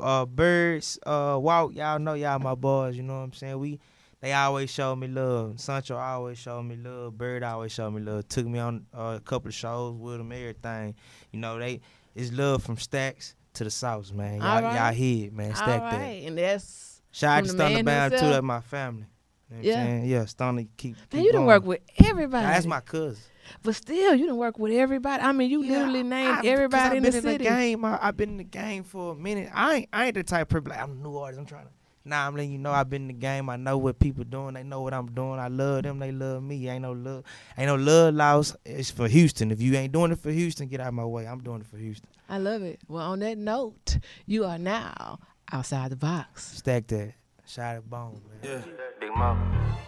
Uh, 0.00 0.24
Birds, 0.26 0.98
uh, 1.06 1.38
Walk. 1.40 1.74
Y'all 1.74 1.98
know 1.98 2.14
y'all 2.14 2.38
my 2.38 2.54
boys. 2.54 2.96
You 2.96 3.02
know 3.02 3.14
what 3.18 3.24
I'm 3.24 3.32
saying? 3.32 3.58
We, 3.58 3.80
they 4.20 4.32
always 4.32 4.70
show 4.70 4.96
me 4.96 5.06
love. 5.08 5.60
Sancho 5.60 5.96
always 5.96 6.38
showed 6.38 6.62
me 6.62 6.76
love. 6.76 7.18
Bird 7.18 7.42
always 7.42 7.72
showed 7.72 7.90
me 7.90 8.00
love. 8.00 8.26
Took 8.28 8.46
me 8.46 8.58
on 8.58 8.86
uh, 8.96 9.14
a 9.18 9.20
couple 9.20 9.48
of 9.48 9.54
shows 9.54 9.94
with 9.96 10.18
them. 10.18 10.32
Everything. 10.32 10.94
You 11.32 11.40
know 11.40 11.58
they. 11.58 11.80
It's 12.14 12.32
love 12.32 12.62
from 12.62 12.76
Stacks 12.76 13.34
to 13.54 13.64
the 13.64 13.70
South, 13.70 14.12
man. 14.12 14.38
Y'all, 14.40 14.46
All 14.46 14.62
right. 14.62 14.74
y'all 14.76 14.92
hear 14.92 15.26
it, 15.28 15.32
man. 15.32 15.50
All 15.50 15.56
Stack 15.56 15.80
that. 15.90 15.98
and 16.00 16.38
that's 16.38 17.02
Shout 17.12 17.38
out 17.38 17.44
to 17.46 17.52
Thunder 17.52 17.82
Bound 17.84 18.12
too. 18.12 18.18
That's 18.18 18.42
my 18.42 18.60
family. 18.60 19.06
You 19.50 19.56
know 19.56 19.56
what 19.58 19.64
Yeah. 19.66 19.74
I'm 19.80 19.86
saying? 19.86 20.04
Yeah, 20.06 20.24
Stunner 20.24 20.64
keep. 20.76 20.96
man, 21.12 21.22
you 21.22 21.30
done 21.32 21.40
going. 21.42 21.46
work 21.46 21.64
with 21.64 21.80
everybody. 22.04 22.44
Nah, 22.46 22.52
That's 22.52 22.66
my 22.66 22.80
cousin. 22.80 23.22
but 23.62 23.74
still, 23.76 24.14
you 24.14 24.26
done 24.26 24.36
work 24.38 24.58
with 24.58 24.72
everybody. 24.72 25.22
I 25.22 25.30
mean, 25.32 25.50
you 25.50 25.62
Yeah, 25.62 25.78
literally 25.78 26.02
named 26.02 26.38
I- 26.44 26.46
everybody 26.48 26.82
I've 26.82 26.92
in 26.94 27.02
the 27.04 27.10
been 27.12 27.22
city. 27.22 27.34
In 27.46 27.52
the 27.54 27.60
game, 27.60 27.84
I, 27.84 27.98
I've 28.02 28.16
been 28.16 28.30
in 28.30 28.36
the 28.38 28.44
game 28.44 28.82
for 28.84 29.12
a 29.12 29.14
minute. 29.14 29.50
I 29.54 29.74
ain't, 29.74 29.88
I 29.92 30.06
ain't 30.06 30.14
the 30.14 30.24
type 30.24 30.42
of 30.52 30.64
person 30.64 30.70
like 30.70 30.80
I'm 30.82 30.92
a 30.92 30.94
new 30.94 31.16
artist. 31.16 31.38
I'm 31.40 31.46
trying 31.46 31.66
to. 31.66 31.70
Nah, 32.06 32.26
I'm 32.26 32.36
letting 32.36 32.52
you 32.52 32.58
know 32.58 32.70
I've 32.70 32.90
been 32.90 33.02
in 33.02 33.08
the 33.08 33.14
game. 33.14 33.48
I 33.48 33.56
know 33.56 33.78
what 33.78 33.98
people 33.98 34.24
doing. 34.24 34.54
They 34.54 34.62
know 34.62 34.82
what 34.82 34.92
I'm 34.92 35.06
doing. 35.06 35.40
I 35.40 35.48
love 35.48 35.84
them. 35.84 35.98
They 35.98 36.12
love 36.12 36.42
me. 36.42 36.68
Ain't 36.68 36.82
no 36.82 36.92
love. 36.92 37.24
Ain't 37.56 37.68
no 37.68 37.76
love 37.76 38.14
lost. 38.14 38.56
It's 38.66 38.90
for 38.90 39.08
Houston. 39.08 39.50
If 39.50 39.62
you 39.62 39.74
ain't 39.74 39.92
doing 39.92 40.12
it 40.12 40.18
for 40.18 40.30
Houston, 40.30 40.68
get 40.68 40.80
out 40.80 40.88
of 40.88 40.94
my 40.94 41.04
way. 41.04 41.26
I'm 41.26 41.40
doing 41.40 41.62
it 41.62 41.66
for 41.66 41.78
Houston. 41.78 42.08
I 42.28 42.36
love 42.38 42.62
it. 42.62 42.80
Well, 42.88 43.12
on 43.12 43.20
that 43.20 43.38
note, 43.38 43.98
you 44.26 44.44
are 44.44 44.58
now 44.58 45.18
outside 45.50 45.92
the 45.92 45.96
box. 45.96 46.58
Stack 46.58 46.88
that. 46.88 47.14
Shot 47.46 47.76
it 47.76 47.88
bone, 47.88 48.20
man. 48.42 48.64
Big 49.00 49.10
mama. 49.14 49.78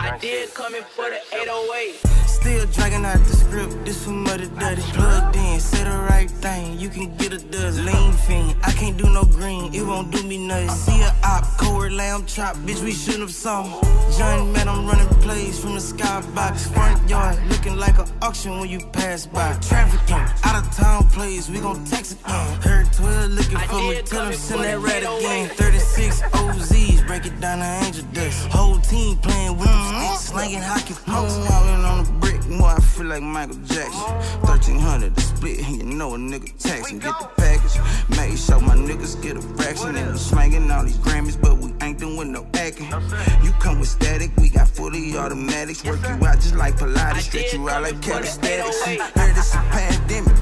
I 0.00 0.18
did 0.18 0.52
come 0.54 0.74
in 0.74 0.82
for 0.82 1.10
the 1.10 1.20
808. 1.32 2.31
Still 2.42 2.66
dragging 2.66 3.04
out 3.04 3.22
the 3.24 3.36
script, 3.36 3.84
this 3.84 4.04
for 4.04 4.10
mother 4.10 4.46
daddy. 4.58 4.82
Plugged 4.82 5.36
in, 5.36 5.60
say 5.60 5.84
the 5.84 5.96
right 6.10 6.28
thing, 6.28 6.76
you 6.76 6.88
can 6.88 7.16
get 7.16 7.32
a 7.32 7.38
dozen. 7.38 7.86
Lean 7.86 8.12
fiend, 8.12 8.56
I 8.64 8.72
can't 8.72 8.96
do 8.96 9.08
no 9.08 9.22
green, 9.22 9.72
it 9.72 9.86
won't 9.86 10.10
do 10.10 10.24
me 10.24 10.44
nothing. 10.44 10.68
See 10.70 11.00
a 11.02 11.14
op, 11.22 11.44
cold 11.56 11.92
lamb 11.92 12.26
chop, 12.26 12.56
bitch, 12.66 12.82
we 12.82 12.90
shouldn't 12.90 13.20
have 13.20 13.30
saw. 13.30 13.62
Giant 14.18 14.52
man, 14.52 14.66
I'm 14.66 14.84
running 14.86 15.06
plays 15.22 15.60
from 15.60 15.74
the 15.74 15.80
skybox. 15.80 16.72
Front 16.74 17.08
yard, 17.08 17.38
looking 17.48 17.76
like 17.76 17.96
an 17.98 18.06
auction 18.20 18.58
when 18.58 18.68
you 18.68 18.80
pass 18.92 19.24
by. 19.24 19.56
Trafficking, 19.60 20.24
out 20.42 20.64
of 20.64 20.76
town 20.76 21.08
plays, 21.10 21.48
we 21.48 21.60
gon' 21.60 21.84
text 21.84 22.18
again. 22.24 22.60
Heard 22.60 22.92
12 22.92 23.30
looking 23.30 23.58
for 23.58 23.76
me, 23.76 24.02
tell 24.02 24.26
him 24.26 24.32
send 24.34 24.64
that 24.64 24.80
rat 24.80 25.04
again. 25.04 25.48
36 25.48 26.22
OZs, 26.22 27.06
break 27.06 27.24
it 27.24 27.38
down 27.40 27.58
to 27.60 27.86
angel 27.86 28.04
dust. 28.12 28.48
Whole 28.48 28.78
team 28.80 29.16
playing 29.18 29.56
with 29.58 29.68
them 29.68 29.94
sticks, 29.94 30.24
slinging 30.30 30.60
hockey 30.60 30.94
pokes. 31.06 31.36
Falling 31.46 31.84
on 31.84 32.04
the 32.04 32.10
brick, 32.20 32.31
more 32.48 32.70
I 32.70 32.80
feel 32.80 33.06
like 33.06 33.22
Michael 33.22 33.56
Jackson. 33.64 34.00
1300 34.42 35.14
to 35.14 35.20
split, 35.20 35.58
and 35.60 35.76
you 35.76 35.84
know 35.84 36.14
a 36.14 36.18
nigga 36.18 36.56
taxing. 36.58 36.98
Get 36.98 37.18
the 37.18 37.26
package, 37.36 37.76
make 38.18 38.38
sure 38.38 38.60
my 38.60 38.76
niggas 38.76 39.20
get 39.22 39.36
a 39.36 39.42
fraction. 39.42 39.96
And 39.96 40.12
we 40.12 40.18
slanging 40.18 40.70
all 40.70 40.84
these 40.84 40.98
Grammys, 40.98 41.40
but 41.40 41.58
we 41.58 41.72
ain't 41.80 41.98
doing 41.98 42.32
no 42.32 42.46
acting. 42.54 42.86
You 43.42 43.52
come 43.60 43.80
with 43.80 43.88
static, 43.88 44.30
we 44.36 44.48
got 44.48 44.68
fully 44.68 45.16
automatics. 45.16 45.84
Work 45.84 46.00
you 46.02 46.26
out 46.26 46.36
just 46.36 46.56
like 46.56 46.76
Pilates, 46.76 47.22
stretch 47.22 47.52
you 47.52 47.68
out 47.68 47.82
like 47.82 48.00
calisthenics. 48.02 48.84
Heard 48.84 49.36
it's 49.36 49.54
a 49.54 49.58
pandemic, 49.70 50.36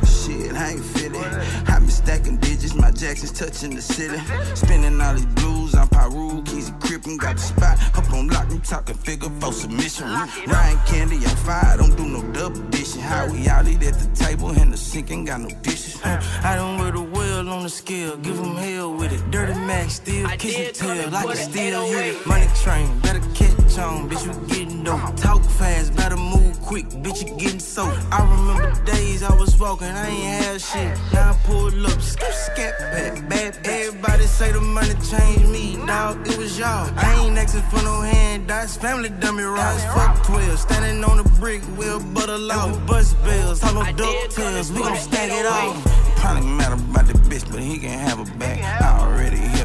I 0.61 0.73
ain't 0.73 0.85
feeling. 0.85 1.25
I 1.25 1.79
been 1.79 1.89
stacking 1.89 2.37
digits, 2.37 2.75
my 2.75 2.91
Jackson's 2.91 3.33
touching 3.33 3.75
the 3.75 3.81
ceiling. 3.81 4.21
Spinning 4.55 5.01
all 5.01 5.15
these 5.15 5.25
blues, 5.27 5.75
I'm 5.75 5.89
Pyru, 5.89 6.45
Keezy 6.45 6.79
Crippin', 6.81 7.17
got 7.17 7.37
the 7.37 7.43
spot. 7.43 7.79
Up 7.97 8.13
on 8.13 8.29
lock, 8.29 8.47
I'm 8.51 8.61
talking 8.61 8.95
figure 8.95 9.31
for 9.41 9.53
submission. 9.53 10.07
Ryan 10.07 10.79
Candy, 10.87 11.17
I'm 11.17 11.37
fire, 11.47 11.79
don't 11.79 11.97
do 11.97 12.05
no 12.05 12.23
double 12.33 12.61
dishing. 12.69 13.01
How 13.01 13.27
we 13.33 13.49
out 13.49 13.67
eat 13.69 13.83
at 13.83 13.95
the 13.95 14.09
table, 14.15 14.51
and 14.51 14.71
the 14.71 14.77
sink 14.77 15.11
ain't 15.11 15.27
got 15.29 15.41
no 15.41 15.49
dishes. 15.63 15.99
I 16.05 16.57
don't 16.57 16.79
wear 16.79 16.93
the 16.93 17.01
wheel 17.01 17.49
on 17.49 17.63
the 17.63 17.71
scale, 17.71 18.17
give 18.19 18.39
'em 18.39 18.57
hell 18.57 18.93
with 18.93 19.13
it. 19.13 19.31
Dirty 19.31 19.55
Mac, 19.55 19.91
still 19.91 20.27
I 20.27 20.37
kissing 20.37 20.65
did 20.65 20.79
come 20.79 20.97
tail, 20.97 21.09
in 21.09 21.15
I 21.15 21.23
for 21.23 21.29
can 21.29 21.37
the 21.37 21.59
still 21.59 21.87
hit 21.87 22.07
it. 22.15 22.27
Money 22.27 22.49
train, 22.63 22.99
better 23.01 23.23
catch 23.35 23.79
on, 23.79 24.11
bitch, 24.11 24.25
you 24.27 24.35
getting 24.55 24.85
dope. 24.85 25.17
Talk 25.17 25.43
fast, 25.59 25.97
better 25.97 26.17
move 26.17 26.50
quick, 26.61 26.87
bitch, 27.03 27.27
you 27.27 27.37
getting 27.37 27.61
soaked. 27.61 27.99
I 28.11 28.23
remember 28.23 28.85
days 28.85 29.23
I 29.23 29.35
was 29.35 29.59
walking, 29.59 29.89
I 29.89 30.09
ain't 30.09 30.45
had 30.45 30.61
shit. 30.61 30.99
Now 31.13 31.31
I 31.31 31.37
pull 31.45 31.87
up, 31.87 32.01
skip, 32.01 32.33
scat, 32.33 32.79
back, 32.93 33.29
bad. 33.29 33.59
Everybody 33.65 34.25
say 34.25 34.53
the 34.53 34.61
money 34.61 34.95
changed 35.11 35.49
me, 35.49 35.77
dawg, 35.87 36.27
it 36.27 36.37
was 36.39 36.59
y'all. 36.59 36.91
I 36.97 37.25
ain't 37.25 37.39
asking 37.39 37.63
for 37.63 37.83
no 37.85 38.01
handouts, 38.01 38.77
family 38.77 39.09
dummy 39.09 39.45
rides. 39.45 39.85
Fuck 39.85 40.25
12, 40.27 40.59
standing 40.59 41.05
on 41.05 41.17
the 41.19 41.29
brick, 41.41 41.63
wheel 41.79 42.01
butter 42.15 42.39
law. 42.39 42.77
Bust 42.87 43.17
bills, 43.25 43.61
hollow 43.61 43.81
I 43.83 43.93
did 43.93 44.31
come 44.35 44.45
ducktails, 44.45 44.71
in 44.71 44.77
we 44.77 44.83
gon' 44.83 44.97
stack 44.97 45.31
it 45.31 45.47
808. 45.47 45.51
off. 45.51 46.17
Probably 46.17 46.47
mad 46.47 46.73
about 46.73 47.07
the 47.07 47.15
bitch, 47.15 47.51
but 47.51 47.61
he 47.61 47.79
can 47.79 47.99
have 47.99 48.21
a 48.21 48.39
back. 48.39 48.61
I 48.83 49.01
already 49.01 49.37
hit 49.37 49.51
her 49.51 49.51
in 49.51 49.57
that 49.57 49.60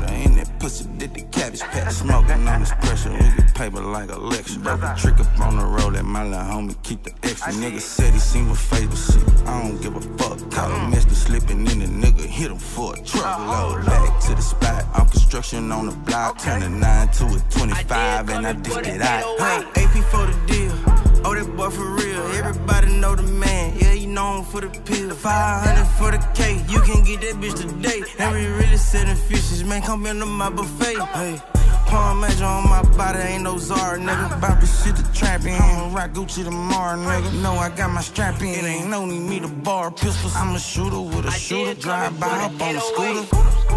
pussy 0.65 0.85
did 0.97 1.13
the 1.13 1.21
cabbage 1.35 1.61
patch. 1.61 1.93
Smoking 1.93 2.47
on 2.47 2.59
this 2.59 2.71
pressure, 2.83 3.11
we 3.11 3.19
get 3.37 3.53
paper 3.53 3.81
like 3.81 4.09
a 4.09 4.17
lecture. 4.17 4.59
Broke 4.59 4.81
a 4.81 4.95
trick 4.97 5.19
up 5.19 5.39
on 5.39 5.57
the 5.57 5.65
road, 5.65 5.93
let 5.93 6.05
my 6.05 6.23
little 6.23 6.39
homie 6.39 6.75
keep 6.81 7.03
the 7.03 7.13
extra. 7.21 7.53
Nigga 7.53 7.79
said 7.79 8.13
he 8.13 8.19
seen 8.19 8.47
my 8.47 8.55
face, 8.55 8.87
but 8.87 9.01
shit, 9.07 9.47
I 9.47 9.61
don't 9.61 9.79
give 9.79 9.95
a 9.95 10.01
fuck. 10.17 10.37
Caught 10.51 10.71
a 10.71 10.79
Mr. 10.95 11.11
slipping 11.11 11.67
in 11.71 11.77
the 11.83 11.89
nigga, 12.01 12.25
hit 12.25 12.49
him 12.49 12.57
for 12.57 12.95
a 12.95 12.97
truckload. 13.03 13.85
Back 13.85 14.19
to 14.21 14.33
the 14.33 14.41
spot, 14.41 14.85
I'm 14.95 15.07
construction 15.07 15.71
on 15.71 15.85
the 15.85 15.95
block. 16.07 16.39
Turning 16.39 16.79
9 16.79 17.07
to 17.09 17.25
a 17.25 17.39
25, 17.51 18.29
and 18.29 18.47
I 18.47 18.53
dished 18.53 18.87
it 18.87 19.01
out. 19.01 19.23
Hey, 19.39 19.83
AP 19.83 19.95
for 20.05 20.25
the 20.25 20.35
deal. 20.47 20.84
Oh, 21.27 21.33
that 21.33 21.57
boy 21.57 21.71
for 21.71 21.89
real. 21.95 22.21
Everybody 22.37 22.99
know 22.99 23.15
the 23.15 23.23
man. 23.23 23.75
Yeah, 23.79 23.93
you 23.93 24.05
know 24.05 24.37
him 24.37 24.45
for 24.45 24.61
the 24.61 24.69
pill. 24.69 25.09
500 25.09 25.85
for 25.97 26.11
the 26.11 26.19
cake. 26.35 26.61
You 26.69 26.79
can 26.81 27.03
get 27.03 27.21
that 27.21 27.35
bitch 27.41 27.57
today. 27.59 28.03
And 28.19 28.35
we 28.35 28.45
really 28.45 28.77
selling 28.77 29.15
fishes. 29.15 29.63
Man, 29.63 29.81
come 29.81 30.05
into 30.05 30.27
my 30.27 30.51
buffet. 30.51 30.99
Hey. 31.17 31.41
Palm 31.87 32.21
major 32.21 32.45
on 32.45 32.69
my 32.69 32.83
body, 32.95 33.19
ain't 33.19 33.43
no 33.43 33.57
czar, 33.57 33.97
nigga. 33.97 34.37
About 34.37 34.61
to 34.61 34.67
shit 34.67 34.95
the 34.95 35.03
trap 35.13 35.45
in. 35.45 35.53
I'ma 35.53 35.95
rock 35.95 36.11
Gucci 36.11 36.43
tomorrow, 36.43 36.97
nigga. 36.97 37.41
Know 37.41 37.53
I 37.53 37.69
got 37.69 37.89
my 37.89 38.01
strap 38.01 38.39
in. 38.41 38.63
Ain't 38.63 38.89
no 38.89 39.05
need 39.05 39.27
me 39.27 39.39
to 39.39 39.47
bar 39.47 39.89
pistols. 39.89 40.35
I'm 40.35 40.55
a 40.55 40.59
shooter 40.59 41.01
with 41.01 41.25
a 41.25 41.31
shooter. 41.31 41.73
Drive 41.73 42.19
by 42.19 42.27
up 42.27 42.61
on 42.61 42.75
the 42.75 42.81
scooter. 42.81 43.74